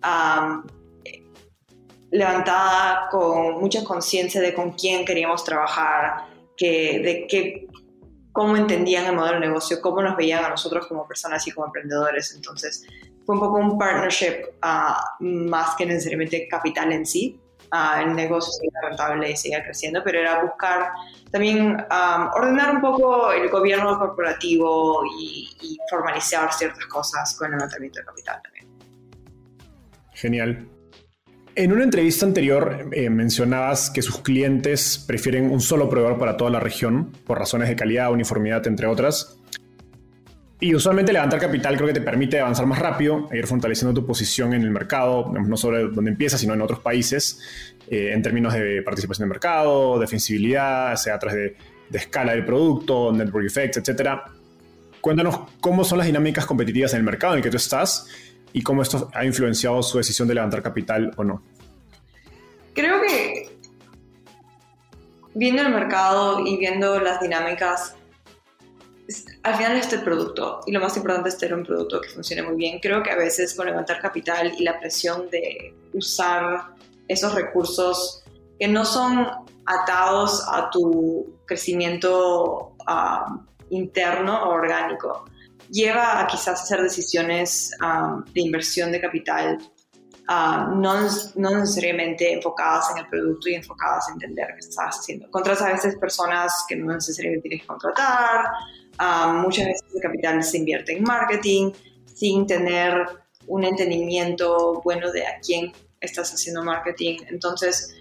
levantada 2.12 3.08
con 3.10 3.60
mucha 3.60 3.84
conciencia 3.84 4.42
de 4.42 4.54
con 4.54 4.74
quién 4.74 5.06
queríamos 5.06 5.44
trabajar, 5.44 6.28
que, 6.56 7.00
de 7.00 7.28
qué 7.28 7.68
cómo 8.34 8.58
entendían 8.58 9.06
el 9.06 9.16
modelo 9.16 9.40
de 9.40 9.48
negocio, 9.48 9.80
cómo 9.80 10.02
nos 10.02 10.18
veían 10.18 10.44
a 10.44 10.50
nosotros 10.50 10.88
como 10.88 11.08
personas 11.08 11.48
y 11.48 11.52
como 11.52 11.68
emprendedores. 11.68 12.34
Entonces, 12.36 12.84
fue 13.26 13.36
un 13.36 13.42
poco 13.42 13.58
un 13.58 13.78
partnership 13.78 14.46
ah, 14.62 15.04
más 15.20 15.76
que 15.76 15.86
necesariamente 15.86 16.48
capital 16.48 16.92
en 16.92 17.06
sí. 17.06 17.40
Uh, 17.72 18.02
el 18.02 18.16
negocio 18.16 18.52
sigue 18.54 18.72
rentable 18.88 19.32
y 19.32 19.36
sigue 19.36 19.64
creciendo, 19.64 20.02
pero 20.04 20.20
era 20.20 20.44
buscar 20.44 20.92
también 21.32 21.76
ordenar 22.36 22.76
un 22.76 22.82
poco 22.82 23.32
el 23.32 23.50
gobierno 23.50 23.98
corporativo 23.98 25.02
y, 25.20 25.50
y, 25.60 25.78
formalizar 25.90 26.54
ciertas 26.54 26.86
cosas 26.86 27.36
con 27.36 27.48
el 27.48 27.54
levantamiento 27.54 28.00
de 28.00 28.06
capital 28.06 28.42
también. 28.44 28.68
Genial. 30.14 30.68
En 31.56 31.72
una 31.72 31.84
entrevista 31.84 32.26
anterior 32.26 32.90
eh, 32.92 33.12
mencionabas 33.12 33.92
que 33.92 34.02
sus 34.02 34.22
clientes 34.22 35.04
prefieren 35.06 35.52
un 35.52 35.62
solo 35.62 35.88
proveedor 35.88 36.18
para 36.18 36.36
toda 36.36 36.50
la 36.50 36.60
región 36.60 37.12
por 37.26 37.38
razones 37.38 37.70
de 37.70 37.76
calidad, 37.76 38.12
uniformidad, 38.12 38.66
entre 38.66 38.88
otras. 38.88 39.38
Y 40.64 40.74
usualmente 40.74 41.12
levantar 41.12 41.42
capital 41.42 41.76
creo 41.76 41.88
que 41.88 41.94
te 41.94 42.00
permite 42.00 42.40
avanzar 42.40 42.66
más 42.66 42.80
rápido 42.80 43.28
ir 43.34 43.46
fortaleciendo 43.46 43.94
tu 43.94 44.08
posición 44.08 44.54
en 44.54 44.62
el 44.62 44.72
mercado, 44.72 45.30
no 45.30 45.58
solo 45.58 45.90
donde 45.90 46.12
empiezas, 46.12 46.40
sino 46.40 46.54
en 46.54 46.62
otros 46.62 46.80
países, 46.80 47.38
eh, 47.90 48.14
en 48.14 48.22
términos 48.22 48.54
de 48.54 48.82
participación 48.82 49.28
de 49.28 49.34
mercado, 49.34 50.00
defensibilidad, 50.00 50.96
sea 50.96 51.16
a 51.16 51.20
través 51.20 51.36
de, 51.36 51.58
de 51.90 51.98
escala 51.98 52.32
del 52.32 52.46
producto, 52.46 53.12
network 53.12 53.46
effects, 53.46 53.78
etc. 53.80 54.22
Cuéntanos 55.02 55.38
cómo 55.60 55.84
son 55.84 55.98
las 55.98 56.08
dinámicas 56.08 56.46
competitivas 56.46 56.94
en 56.94 57.00
el 57.00 57.04
mercado 57.04 57.34
en 57.34 57.40
el 57.40 57.44
que 57.44 57.50
tú 57.50 57.58
estás 57.58 58.08
y 58.54 58.62
cómo 58.62 58.84
esto 58.84 59.12
ha 59.14 59.26
influenciado 59.26 59.84
su 59.84 59.98
decisión 59.98 60.30
de 60.30 60.36
levantar 60.36 60.64
capital 60.64 61.12
o 61.18 61.26
no. 61.26 61.44
Creo 62.74 63.02
que 63.02 63.50
viendo 65.34 65.62
el 65.62 65.74
mercado 65.74 66.48
y 66.48 66.56
viendo 66.56 67.02
las 67.02 67.20
dinámicas, 67.20 67.98
al 69.44 69.56
final 69.56 69.78
es 69.78 69.92
el 69.92 70.04
producto 70.04 70.62
y 70.66 70.72
lo 70.72 70.80
más 70.80 70.96
importante 70.96 71.30
es 71.30 71.38
tener 71.38 71.56
un 71.56 71.66
producto 71.66 72.00
que 72.00 72.10
funcione 72.10 72.44
muy 72.44 72.56
bien. 72.56 72.80
Creo 72.80 73.04
que 73.04 73.12
a 73.12 73.18
veces 73.18 73.54
con 73.54 73.66
levantar 73.66 74.00
capital 74.02 74.54
y 74.58 74.64
la 74.64 74.80
presión 74.80 75.30
de 75.30 75.76
usar 75.94 76.74
esos 77.08 77.36
recursos 77.36 78.24
que 78.58 78.68
no 78.68 78.86
son 78.86 79.28
atados 79.66 80.46
a 80.50 80.70
tu 80.70 81.40
crecimiento 81.46 82.76
ah, 82.88 83.38
interno 83.70 84.44
o 84.44 84.54
orgánico, 84.54 85.26
lleva 85.70 86.22
a 86.22 86.28
quizás 86.28 86.62
hacer 86.62 86.82
decisiones 86.82 87.72
um, 87.82 88.24
de 88.34 88.42
inversión 88.42 88.92
de 88.92 89.02
capital 89.02 89.58
um, 90.30 90.80
no, 90.80 91.08
no, 91.36 91.60
necesariamente 91.60 92.34
enfocadas 92.34 92.92
en 92.92 93.00
el 93.00 93.08
producto 93.08 93.50
y 93.50 93.56
enfocadas 93.56 94.08
en 94.10 94.14
entender 94.16 94.48
qué 94.54 94.60
estás 94.60 95.00
haciendo. 95.00 95.30
Contras 95.32 95.62
a 95.62 95.74
veces 95.74 95.98
personas 95.98 96.66
que 96.68 96.76
no 96.76 96.94
necesariamente 96.94 97.50
tienes 97.50 97.62
que 97.62 97.68
contratar, 97.68 98.46
um, 99.00 99.42
muchas 99.42 99.68
veces 99.68 99.84
el 99.94 100.02
capital 100.02 100.44
se 100.44 100.58
invierte 100.58 100.98
en 100.98 101.04
marketing 101.04 101.72
sin 102.14 102.46
tener 102.48 103.06
un 103.48 103.64
entendimiento 103.64 104.82
bueno 104.84 105.12
de 105.12 105.26
a 105.26 105.40
quién 105.46 105.72
estás 106.00 106.34
haciendo 106.34 106.64
marketing. 106.64 107.20
Entonces, 107.30 107.94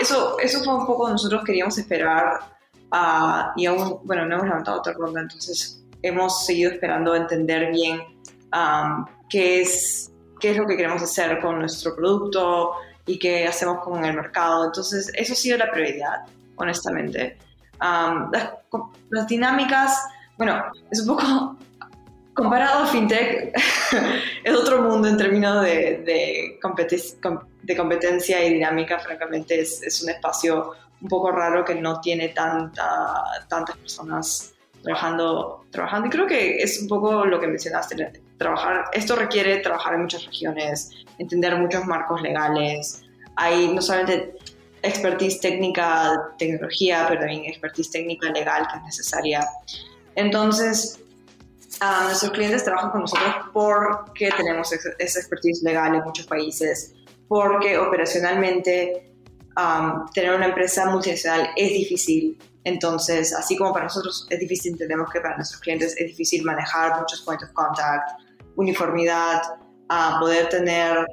eso, 0.00 0.38
eso 0.38 0.62
fue 0.62 0.74
un 0.74 0.86
poco 0.86 1.08
nosotros 1.08 1.42
queríamos 1.44 1.76
esperar 1.78 2.40
uh, 2.92 3.52
y 3.56 3.66
aún, 3.66 4.00
bueno, 4.04 4.26
no 4.26 4.36
hemos 4.36 4.48
levantado 4.48 4.78
otra 4.78 4.92
ronda, 4.92 5.20
entonces 5.20 5.82
hemos 6.02 6.44
seguido 6.44 6.72
esperando 6.72 7.14
entender 7.14 7.70
bien 7.72 8.00
um, 8.52 9.06
qué, 9.28 9.62
es, 9.62 10.12
qué 10.40 10.50
es 10.50 10.56
lo 10.56 10.66
que 10.66 10.76
queremos 10.76 11.02
hacer 11.02 11.40
con 11.40 11.58
nuestro 11.58 11.94
producto 11.96 12.72
y 13.06 13.18
qué 13.18 13.46
hacemos 13.46 13.82
con 13.84 14.04
el 14.04 14.14
mercado. 14.14 14.66
Entonces, 14.66 15.10
eso 15.14 15.32
ha 15.32 15.36
sido 15.36 15.58
la 15.58 15.70
prioridad, 15.70 16.24
honestamente. 16.56 17.38
las, 17.80 19.26
dinámicas, 19.28 20.02
bueno, 20.36 20.64
es 20.90 21.00
un 21.00 21.06
poco 21.08 21.56
comparado 22.34 22.84
a 22.84 22.86
FinTech, 22.86 23.52
es 24.44 24.54
otro 24.54 24.82
mundo 24.82 25.08
en 25.08 25.16
términos 25.16 25.62
de, 25.62 26.58
competencia 27.76 28.44
y 28.44 28.54
dinámica, 28.54 28.98
francamente, 28.98 29.60
es, 29.60 29.82
es, 29.82 30.02
un 30.02 30.10
espacio 30.10 30.72
un 31.00 31.08
poco 31.08 31.30
raro 31.30 31.64
que 31.64 31.74
no 31.74 32.00
tiene 32.00 32.28
tanta, 32.28 33.22
tantas 33.48 33.76
personas 33.76 34.54
trabajando, 34.82 35.64
trabajando. 35.70 36.06
Y 36.06 36.10
creo 36.10 36.26
que 36.26 36.58
es 36.62 36.80
un 36.80 36.88
poco 36.88 37.26
lo 37.26 37.40
que 37.40 37.46
mencionaste, 37.48 38.22
trabajar, 38.38 38.84
esto 38.92 39.16
requiere 39.16 39.58
trabajar 39.58 39.94
en 39.94 40.02
muchas 40.02 40.24
regiones, 40.26 40.90
entender 41.18 41.56
muchos 41.56 41.84
marcos 41.86 42.22
legales. 42.22 43.02
Hay 43.34 43.68
no 43.68 43.82
solamente 43.82 44.34
expertise 44.82 45.40
técnica, 45.40 46.12
tecnología, 46.38 47.06
pero 47.08 47.20
también 47.20 47.44
expertise 47.46 47.90
técnica 47.90 48.30
legal 48.30 48.66
que 48.70 48.78
es 48.78 48.84
necesaria. 48.84 49.46
Entonces, 50.16 50.98
nuestros 52.04 52.32
clientes 52.32 52.64
trabajan 52.64 52.90
con 52.90 53.02
nosotros 53.02 53.34
porque 53.52 54.30
tenemos 54.36 54.72
esa 54.72 55.18
expertise 55.20 55.62
legal 55.62 55.94
en 55.94 56.02
muchos 56.02 56.26
países, 56.26 56.94
porque 57.28 57.78
operacionalmente 57.78 59.12
tener 60.12 60.34
una 60.34 60.46
empresa 60.46 60.86
multinacional 60.86 61.50
es 61.56 61.68
difícil. 61.68 62.38
Entonces, 62.64 63.32
así 63.32 63.56
como 63.56 63.72
para 63.72 63.84
nosotros 63.84 64.26
es 64.28 64.40
difícil, 64.40 64.72
entendemos 64.72 65.08
que 65.12 65.20
para 65.20 65.36
nuestros 65.36 65.60
clientes 65.60 65.94
es 65.98 66.06
difícil 66.08 66.42
manejar 66.44 66.98
muchos 66.98 67.22
points 67.22 67.44
of 67.44 67.52
contact, 67.52 68.20
uniformidad, 68.56 69.42
poder 70.18 70.48
tener, 70.48 71.06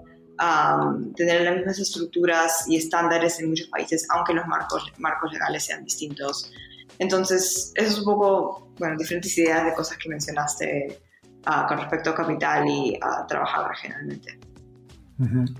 tener 1.16 1.42
las 1.42 1.56
mismas 1.58 1.78
estructuras 1.78 2.68
y 2.68 2.78
estándares 2.78 3.39
en 3.39 3.50
muchos 3.50 3.68
países, 3.68 4.08
aunque 4.10 4.34
los 4.34 4.46
marcos 4.48 5.32
legales 5.32 5.66
sean 5.66 5.84
distintos. 5.84 6.52
Entonces, 6.99 7.71
eso 7.75 7.88
es 7.88 7.99
un 7.99 8.06
poco, 8.06 8.71
bueno, 8.77 8.95
diferentes 8.97 9.38
ideas 9.38 9.65
de 9.65 9.73
cosas 9.73 9.97
que 9.97 10.10
mencionaste 10.10 11.01
ah, 11.45 11.65
con 11.67 11.77
respecto 11.77 12.12
a 12.12 12.15
capital 12.15 12.67
y 12.67 12.97
a 13.01 13.25
trabajar 13.27 13.69
regionalmente. 13.69 14.39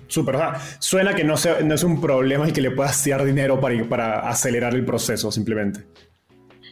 Súper, 0.08 0.36
suena 0.80 1.14
que 1.14 1.24
no, 1.24 1.36
no, 1.64 1.76
es 1.76 1.84
un 1.84 2.02
problema 2.02 2.50
y 2.50 2.52
que 2.52 2.62
le 2.62 2.72
puedas 2.72 3.02
tirar 3.02 3.24
dinero 3.24 3.60
para, 3.60 3.88
para 3.88 4.30
acelerar 4.30 4.74
el 4.74 4.84
proceso 4.84 5.32
simplemente. 5.32 5.86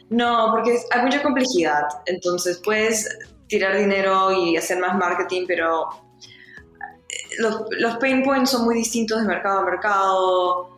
No, 0.10 0.50
porque 0.52 0.78
hay 0.92 1.02
mucha 1.04 1.22
complejidad, 1.22 1.84
entonces 2.06 2.60
puedes 2.64 3.08
tirar 3.48 3.78
dinero 3.78 4.32
y 4.32 4.58
hacer 4.58 4.80
más 4.80 4.98
marketing, 4.98 5.46
pero 5.48 5.88
eh, 5.90 7.36
los, 7.40 7.64
los 7.78 7.98
pain 7.98 8.24
points 8.24 8.50
son 8.50 8.66
muy 8.66 8.76
distintos 8.76 9.22
de 9.22 9.28
mercado 9.28 9.60
a 9.60 9.66
mercado. 9.66 10.78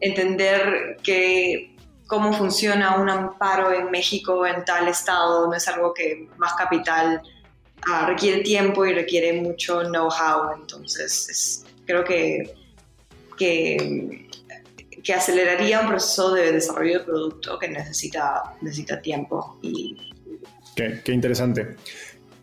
entender 0.00 0.96
que 1.02 1.76
cómo 2.08 2.32
funciona 2.32 2.96
un 2.96 3.08
amparo 3.08 3.72
en 3.72 3.90
México, 3.90 4.44
en 4.46 4.64
tal 4.64 4.88
estado, 4.88 5.46
no 5.46 5.54
es 5.54 5.68
algo 5.68 5.92
que 5.92 6.26
más 6.38 6.54
capital 6.54 7.20
ah, 7.86 8.06
requiere 8.06 8.42
tiempo 8.42 8.84
y 8.86 8.94
requiere 8.94 9.34
mucho 9.34 9.82
know-how. 9.82 10.54
Entonces, 10.58 11.66
creo 11.86 12.02
que, 12.02 12.54
que, 13.36 14.26
aceleraría 15.14 15.80
un 15.80 15.88
proceso 15.88 16.34
de 16.34 16.52
desarrollo 16.52 16.98
de 16.98 17.04
producto 17.04 17.58
que 17.58 17.68
necesita, 17.68 18.54
necesita 18.60 19.00
tiempo 19.00 19.58
y 19.62 19.96
Qué, 20.74 21.12
interesante. 21.12 21.76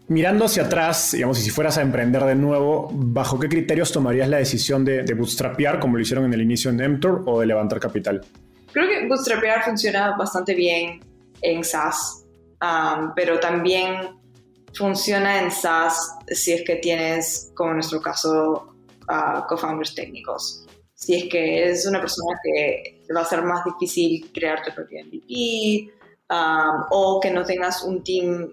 Mirando 0.07 0.45
hacia 0.45 0.63
atrás, 0.63 1.11
digamos, 1.13 1.39
y 1.39 1.43
si 1.43 1.49
fueras 1.51 1.77
a 1.77 1.81
emprender 1.81 2.23
de 2.23 2.35
nuevo, 2.35 2.89
¿bajo 2.91 3.39
qué 3.39 3.47
criterios 3.47 3.91
tomarías 3.91 4.27
la 4.29 4.37
decisión 4.37 4.83
de, 4.83 5.03
de 5.03 5.13
bootstrapear, 5.13 5.79
como 5.79 5.95
lo 5.95 6.01
hicieron 6.01 6.25
en 6.25 6.33
el 6.33 6.41
inicio 6.41 6.69
en 6.69 6.81
Emtor, 6.81 7.23
o 7.25 7.39
de 7.39 7.45
levantar 7.45 7.79
capital? 7.79 8.21
Creo 8.75 8.87
que 8.87 9.07
bootstrapear 9.07 9.63
funciona 9.63 10.15
bastante 10.15 10.53
bien 10.53 10.99
en 11.41 11.63
SaaS, 11.63 12.25
um, 12.61 13.13
pero 13.15 13.39
también 13.39 14.19
funciona 14.73 15.41
en 15.41 15.49
SaaS 15.49 16.15
si 16.27 16.53
es 16.53 16.63
que 16.63 16.75
tienes, 16.75 17.51
como 17.55 17.71
en 17.71 17.77
nuestro 17.77 17.99
caso, 18.01 18.75
uh, 19.09 19.47
co-founders 19.47 19.95
técnicos. 19.95 20.67
Si 20.93 21.15
es 21.15 21.23
que 21.31 21.63
eres 21.63 21.87
una 21.87 21.99
persona 21.99 22.37
que 22.43 23.01
va 23.15 23.21
a 23.21 23.25
ser 23.25 23.41
más 23.41 23.65
difícil 23.65 24.29
crear 24.31 24.63
tu 24.63 24.71
propio 24.75 25.03
MVP, 25.03 25.95
Um, 26.27 26.85
o 26.89 27.19
que 27.21 27.29
no 27.29 27.45
tengas 27.45 27.83
un 27.83 28.03
team, 28.03 28.49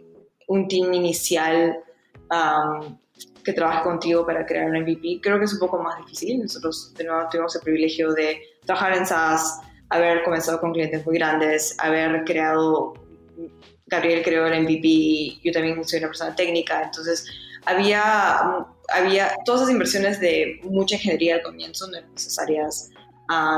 un 0.48 0.68
team 0.68 0.92
inicial 0.92 1.82
um, 2.30 2.98
que 3.42 3.54
trabaje 3.54 3.82
contigo 3.82 4.26
para 4.26 4.44
crear 4.44 4.68
un 4.68 4.82
MVP, 4.82 5.20
creo 5.22 5.38
que 5.38 5.46
es 5.46 5.54
un 5.54 5.58
poco 5.58 5.78
más 5.78 5.96
difícil. 5.98 6.42
Nosotros 6.42 6.92
de 6.94 7.04
nuevo 7.04 7.26
tuvimos 7.30 7.56
el 7.56 7.62
privilegio 7.62 8.12
de 8.12 8.42
trabajar 8.66 8.92
en 8.98 9.06
SaaS, 9.06 9.60
haber 9.92 10.22
comenzado 10.22 10.60
con 10.60 10.72
clientes 10.72 11.04
muy 11.06 11.16
grandes, 11.16 11.76
haber 11.78 12.24
creado, 12.24 12.94
Gabriel 13.86 14.22
creó 14.22 14.46
el 14.46 14.62
MVP, 14.62 15.40
yo 15.42 15.52
también 15.52 15.82
soy 15.84 15.98
una 15.98 16.08
persona 16.08 16.34
técnica, 16.34 16.82
entonces 16.82 17.26
había, 17.64 18.66
había 18.88 19.34
todas 19.44 19.62
esas 19.62 19.72
inversiones 19.72 20.20
de 20.20 20.60
mucha 20.64 20.96
ingeniería 20.96 21.36
al 21.36 21.42
comienzo 21.42 21.86
no 21.88 21.98
eran 21.98 22.12
necesarias 22.12 22.90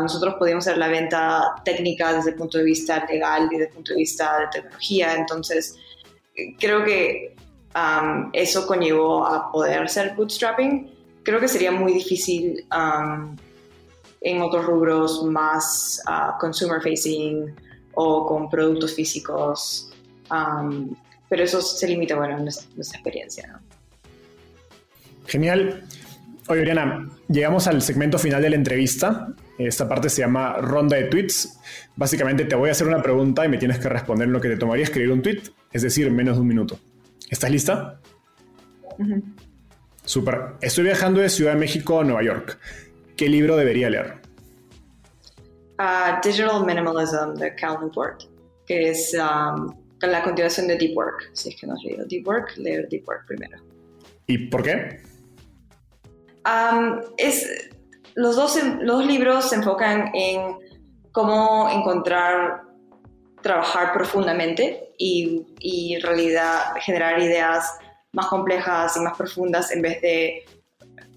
nosotros 0.02 0.34
podíamos 0.38 0.66
hacer 0.66 0.78
la 0.78 0.88
venta 0.88 1.54
técnica 1.64 2.12
desde 2.12 2.30
el 2.30 2.36
punto 2.36 2.58
de 2.58 2.64
vista 2.64 3.04
legal 3.06 3.48
y 3.50 3.56
desde 3.56 3.70
el 3.70 3.74
punto 3.74 3.92
de 3.92 3.98
vista 3.98 4.40
de 4.40 4.46
tecnología. 4.52 5.14
Entonces, 5.14 5.76
creo 6.58 6.84
que 6.84 7.34
eso 8.32 8.66
conllevó 8.66 9.26
a 9.26 9.50
poder 9.50 9.82
hacer 9.82 10.14
bootstrapping. 10.14 10.90
Creo 11.22 11.40
que 11.40 11.48
sería 11.48 11.72
muy 11.72 11.92
difícil 11.92 12.66
en 14.24 14.42
otros 14.42 14.64
rubros 14.64 15.22
más 15.24 16.02
uh, 16.08 16.38
consumer 16.40 16.82
facing 16.82 17.54
o 17.94 18.26
con 18.26 18.48
productos 18.50 18.94
físicos. 18.94 19.92
pero 21.28 21.44
eso 21.44 21.60
se 21.60 21.86
limita, 21.86 22.16
bueno, 22.16 22.36
a 22.36 22.40
nuestra, 22.40 22.66
nuestra 22.74 22.98
experiencia. 22.98 23.46
¿no? 23.46 23.60
Genial. 25.26 25.84
Oye, 26.48 26.60
Oriana, 26.60 27.08
llegamos 27.28 27.66
al 27.66 27.80
segmento 27.80 28.18
final 28.18 28.42
de 28.42 28.50
la 28.50 28.56
entrevista. 28.56 29.28
Esta 29.58 29.88
parte 29.88 30.08
se 30.08 30.22
llama 30.22 30.54
ronda 30.54 30.96
de 30.96 31.04
tweets. 31.04 31.58
Básicamente 31.96 32.44
te 32.44 32.54
voy 32.54 32.70
a 32.70 32.72
hacer 32.72 32.86
una 32.86 33.02
pregunta 33.02 33.44
y 33.44 33.48
me 33.48 33.58
tienes 33.58 33.78
que 33.78 33.88
responder 33.88 34.26
en 34.26 34.32
lo 34.32 34.40
que 34.40 34.48
te 34.48 34.56
tomaría 34.56 34.84
escribir 34.84 35.12
un 35.12 35.22
tweet, 35.22 35.42
es 35.72 35.82
decir, 35.82 36.10
menos 36.10 36.36
de 36.36 36.42
un 36.42 36.48
minuto. 36.48 36.78
¿Estás 37.30 37.50
lista? 37.50 38.00
Super. 40.04 40.54
Estoy 40.60 40.84
viajando 40.84 41.20
de 41.20 41.28
Ciudad 41.28 41.52
de 41.52 41.58
México 41.58 42.00
a 42.00 42.04
Nueva 42.04 42.22
York. 42.22 42.58
¿Qué 43.16 43.28
libro 43.28 43.56
debería 43.56 43.90
leer? 43.90 44.20
Uh, 45.78 46.20
Digital 46.22 46.64
Minimalism 46.64 47.34
de 47.34 47.54
Cal 47.54 47.78
Newport, 47.80 48.22
que 48.66 48.90
es 48.90 49.14
um, 49.14 49.72
la 50.00 50.22
continuación 50.22 50.66
de 50.66 50.76
Deep 50.76 50.96
Work. 50.96 51.30
Si 51.32 51.50
es 51.50 51.60
que 51.60 51.66
no 51.66 51.74
has 51.74 51.82
leído 51.84 52.04
Deep 52.06 52.26
Work, 52.26 52.56
leer 52.56 52.88
Deep 52.88 53.06
Work 53.06 53.26
primero. 53.26 53.58
¿Y 54.26 54.48
por 54.48 54.62
qué? 54.62 55.00
Um, 56.44 57.00
es, 57.16 57.70
los 58.14 58.36
dos, 58.36 58.58
los 58.80 59.06
libros 59.06 59.48
se 59.48 59.56
enfocan 59.56 60.10
en 60.14 60.56
cómo 61.12 61.70
encontrar, 61.70 62.62
trabajar 63.42 63.92
profundamente 63.92 64.92
y, 64.98 65.46
y 65.60 65.94
en 65.94 66.02
realidad 66.02 66.74
generar 66.80 67.20
ideas 67.20 67.78
más 68.12 68.26
complejas 68.26 68.96
y 68.96 69.00
más 69.00 69.16
profundas 69.16 69.70
en 69.70 69.82
vez 69.82 70.00
de 70.00 70.44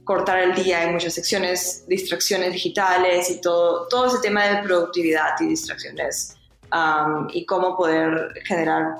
cortar 0.07 0.39
el 0.39 0.55
día 0.55 0.85
en 0.85 0.93
muchas 0.93 1.13
secciones, 1.13 1.85
distracciones 1.87 2.53
digitales 2.53 3.29
y 3.29 3.41
todo, 3.41 3.87
todo 3.89 4.07
ese 4.07 4.19
tema 4.19 4.45
de 4.45 4.63
productividad 4.63 5.35
y 5.41 5.47
distracciones 5.47 6.37
um, 6.71 7.27
y 7.33 7.45
cómo 7.45 7.75
poder 7.75 8.33
generar 8.45 8.95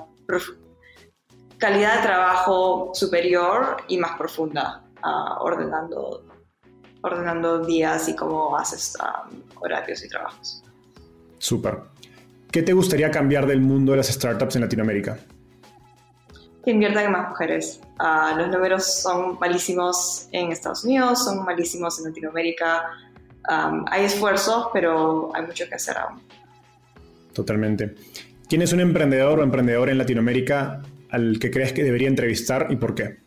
calidad 1.57 1.95
de 1.95 2.01
trabajo 2.01 2.91
superior 2.93 3.77
y 3.87 3.97
más 3.97 4.17
profunda, 4.17 4.83
uh, 5.01 5.41
ordenando 5.41 6.23
ordenando 7.01 7.59
días 7.65 8.09
y 8.09 8.15
cómo 8.15 8.57
haces 8.57 8.93
um, 8.99 9.41
horarios 9.61 10.03
y 10.03 10.09
trabajos. 10.09 10.61
Súper. 11.37 11.79
¿Qué 12.51 12.63
te 12.63 12.73
gustaría 12.73 13.09
cambiar 13.09 13.45
del 13.45 13.61
mundo 13.61 13.93
de 13.93 13.99
las 13.99 14.07
startups 14.07 14.55
en 14.55 14.63
Latinoamérica? 14.63 15.17
Que 16.67 16.73
inviertan 16.73 17.13
más 17.13 17.29
mujeres. 17.29 17.79
Ah, 17.97 18.35
los 18.37 18.49
números 18.49 19.01
son 19.01 19.39
malísimos 19.39 20.27
en 20.33 20.51
Estados 20.51 20.83
Unidos, 20.83 21.23
son 21.23 21.45
malísimos 21.45 21.97
en 21.99 22.07
Latinoamérica. 22.07 22.83
Um, 23.49 23.85
hay 23.89 24.03
esfuerzos, 24.03 24.67
pero 24.73 25.33
hay 25.33 25.43
mucho 25.43 25.63
que 25.69 25.75
hacer 25.75 25.97
aún. 25.97 26.21
Totalmente. 27.31 27.95
¿Quién 28.49 28.63
es 28.63 28.73
un 28.73 28.81
emprendedor 28.81 29.39
o 29.39 29.43
emprendedora 29.43 29.93
en 29.93 29.97
Latinoamérica 29.97 30.81
al 31.09 31.39
que 31.39 31.51
crees 31.51 31.71
que 31.71 31.85
debería 31.85 32.09
entrevistar 32.09 32.67
y 32.69 32.75
por 32.75 32.93
qué? 32.93 33.19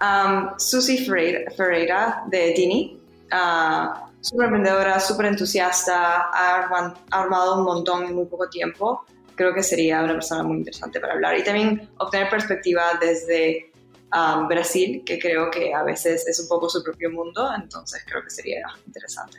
Um, 0.00 0.58
Susi 0.58 1.06
Ferreira, 1.06 2.24
de 2.26 2.54
Dini, 2.54 3.00
uh, 3.32 4.10
súper 4.20 4.46
emprendedora, 4.46 4.98
súper 4.98 5.26
entusiasta, 5.26 6.28
ha 6.32 6.68
armado 7.12 7.58
un 7.58 7.64
montón 7.64 8.04
en 8.04 8.16
muy 8.16 8.24
poco 8.24 8.50
tiempo. 8.50 9.04
Creo 9.38 9.54
que 9.54 9.62
sería 9.62 10.02
una 10.02 10.12
persona 10.14 10.42
muy 10.42 10.58
interesante 10.58 11.00
para 11.00 11.14
hablar 11.14 11.38
y 11.38 11.44
también 11.44 11.88
obtener 11.96 12.28
perspectiva 12.28 12.82
desde 13.00 13.70
a 14.10 14.46
Brasil, 14.48 15.02
que 15.04 15.18
creo 15.18 15.50
que 15.50 15.72
a 15.72 15.82
veces 15.84 16.26
es 16.26 16.40
un 16.40 16.48
poco 16.48 16.68
su 16.68 16.82
propio 16.82 17.10
mundo, 17.10 17.48
entonces 17.56 18.02
creo 18.06 18.22
que 18.22 18.30
sería 18.30 18.66
interesante. 18.86 19.38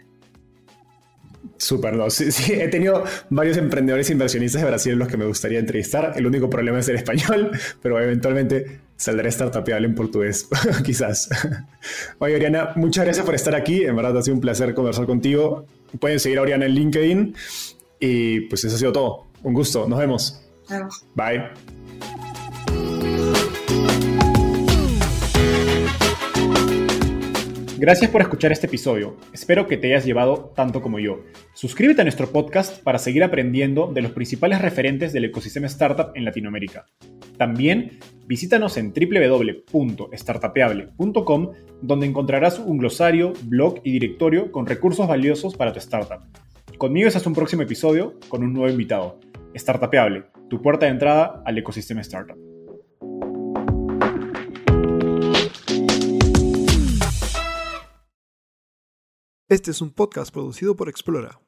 Súper, 1.57 1.93
no. 1.95 2.09
Sí, 2.09 2.31
sí, 2.31 2.53
he 2.53 2.69
tenido 2.69 3.03
varios 3.29 3.57
emprendedores 3.57 4.09
e 4.09 4.13
inversionistas 4.13 4.61
de 4.61 4.67
Brasil 4.69 4.95
los 4.95 5.09
que 5.09 5.17
me 5.17 5.25
gustaría 5.25 5.59
entrevistar. 5.59 6.13
El 6.15 6.25
único 6.25 6.49
problema 6.49 6.79
es 6.79 6.87
el 6.87 6.95
español, 6.95 7.51
pero 7.81 7.99
eventualmente 7.99 8.79
saldré 8.95 9.29
startupeable 9.29 9.87
en 9.87 9.95
portugués, 9.95 10.47
quizás. 10.85 11.29
Oye, 12.19 12.35
Oriana, 12.35 12.71
muchas 12.77 13.03
gracias 13.03 13.25
por 13.25 13.35
estar 13.35 13.55
aquí. 13.55 13.83
En 13.83 13.95
verdad 13.95 14.17
ha 14.17 14.21
sido 14.21 14.35
un 14.35 14.41
placer 14.41 14.73
conversar 14.73 15.05
contigo. 15.05 15.65
Pueden 15.99 16.19
seguir 16.19 16.39
a 16.39 16.43
Oriana 16.43 16.65
en 16.65 16.71
LinkedIn. 16.71 17.35
Y 17.99 18.41
pues 18.41 18.63
eso 18.63 18.75
ha 18.75 18.79
sido 18.79 18.91
todo. 18.91 19.27
Un 19.43 19.53
gusto. 19.53 19.87
Nos 19.87 19.99
vemos. 19.99 20.41
Bye. 21.15 21.49
Gracias 27.79 28.11
por 28.11 28.21
escuchar 28.21 28.51
este 28.51 28.67
episodio. 28.67 29.15
Espero 29.31 29.65
que 29.65 29.77
te 29.77 29.87
hayas 29.87 30.03
llevado 30.03 30.51
tanto 30.53 30.81
como 30.81 30.99
yo. 30.99 31.21
Suscríbete 31.53 32.01
a 32.01 32.03
nuestro 32.03 32.29
podcast 32.29 32.83
para 32.83 32.99
seguir 32.99 33.23
aprendiendo 33.23 33.87
de 33.87 34.01
los 34.01 34.11
principales 34.11 34.61
referentes 34.61 35.13
del 35.13 35.23
ecosistema 35.23 35.67
startup 35.67 36.11
en 36.13 36.25
Latinoamérica. 36.25 36.87
También 37.37 37.99
visítanos 38.27 38.75
en 38.75 38.91
www.startapeable.com 38.91 41.51
donde 41.81 42.05
encontrarás 42.05 42.59
un 42.59 42.79
glosario, 42.79 43.31
blog 43.43 43.79
y 43.85 43.93
directorio 43.93 44.51
con 44.51 44.65
recursos 44.65 45.07
valiosos 45.07 45.55
para 45.55 45.71
tu 45.71 45.79
startup. 45.79 46.19
Conmigo 46.79 47.09
es 47.09 47.15
hasta 47.17 47.27
un 47.27 47.35
próximo 47.35 47.61
episodio 47.61 48.17
con 48.29 48.41
un 48.41 48.53
nuevo 48.53 48.69
invitado. 48.69 49.19
Startapeable, 49.53 50.27
tu 50.49 50.61
puerta 50.61 50.85
de 50.85 50.93
entrada 50.93 51.43
al 51.45 51.57
ecosistema 51.57 51.99
startup. 51.99 52.37
Este 59.49 59.71
es 59.71 59.81
un 59.81 59.91
podcast 59.91 60.31
producido 60.31 60.77
por 60.77 60.87
Explora. 60.87 61.41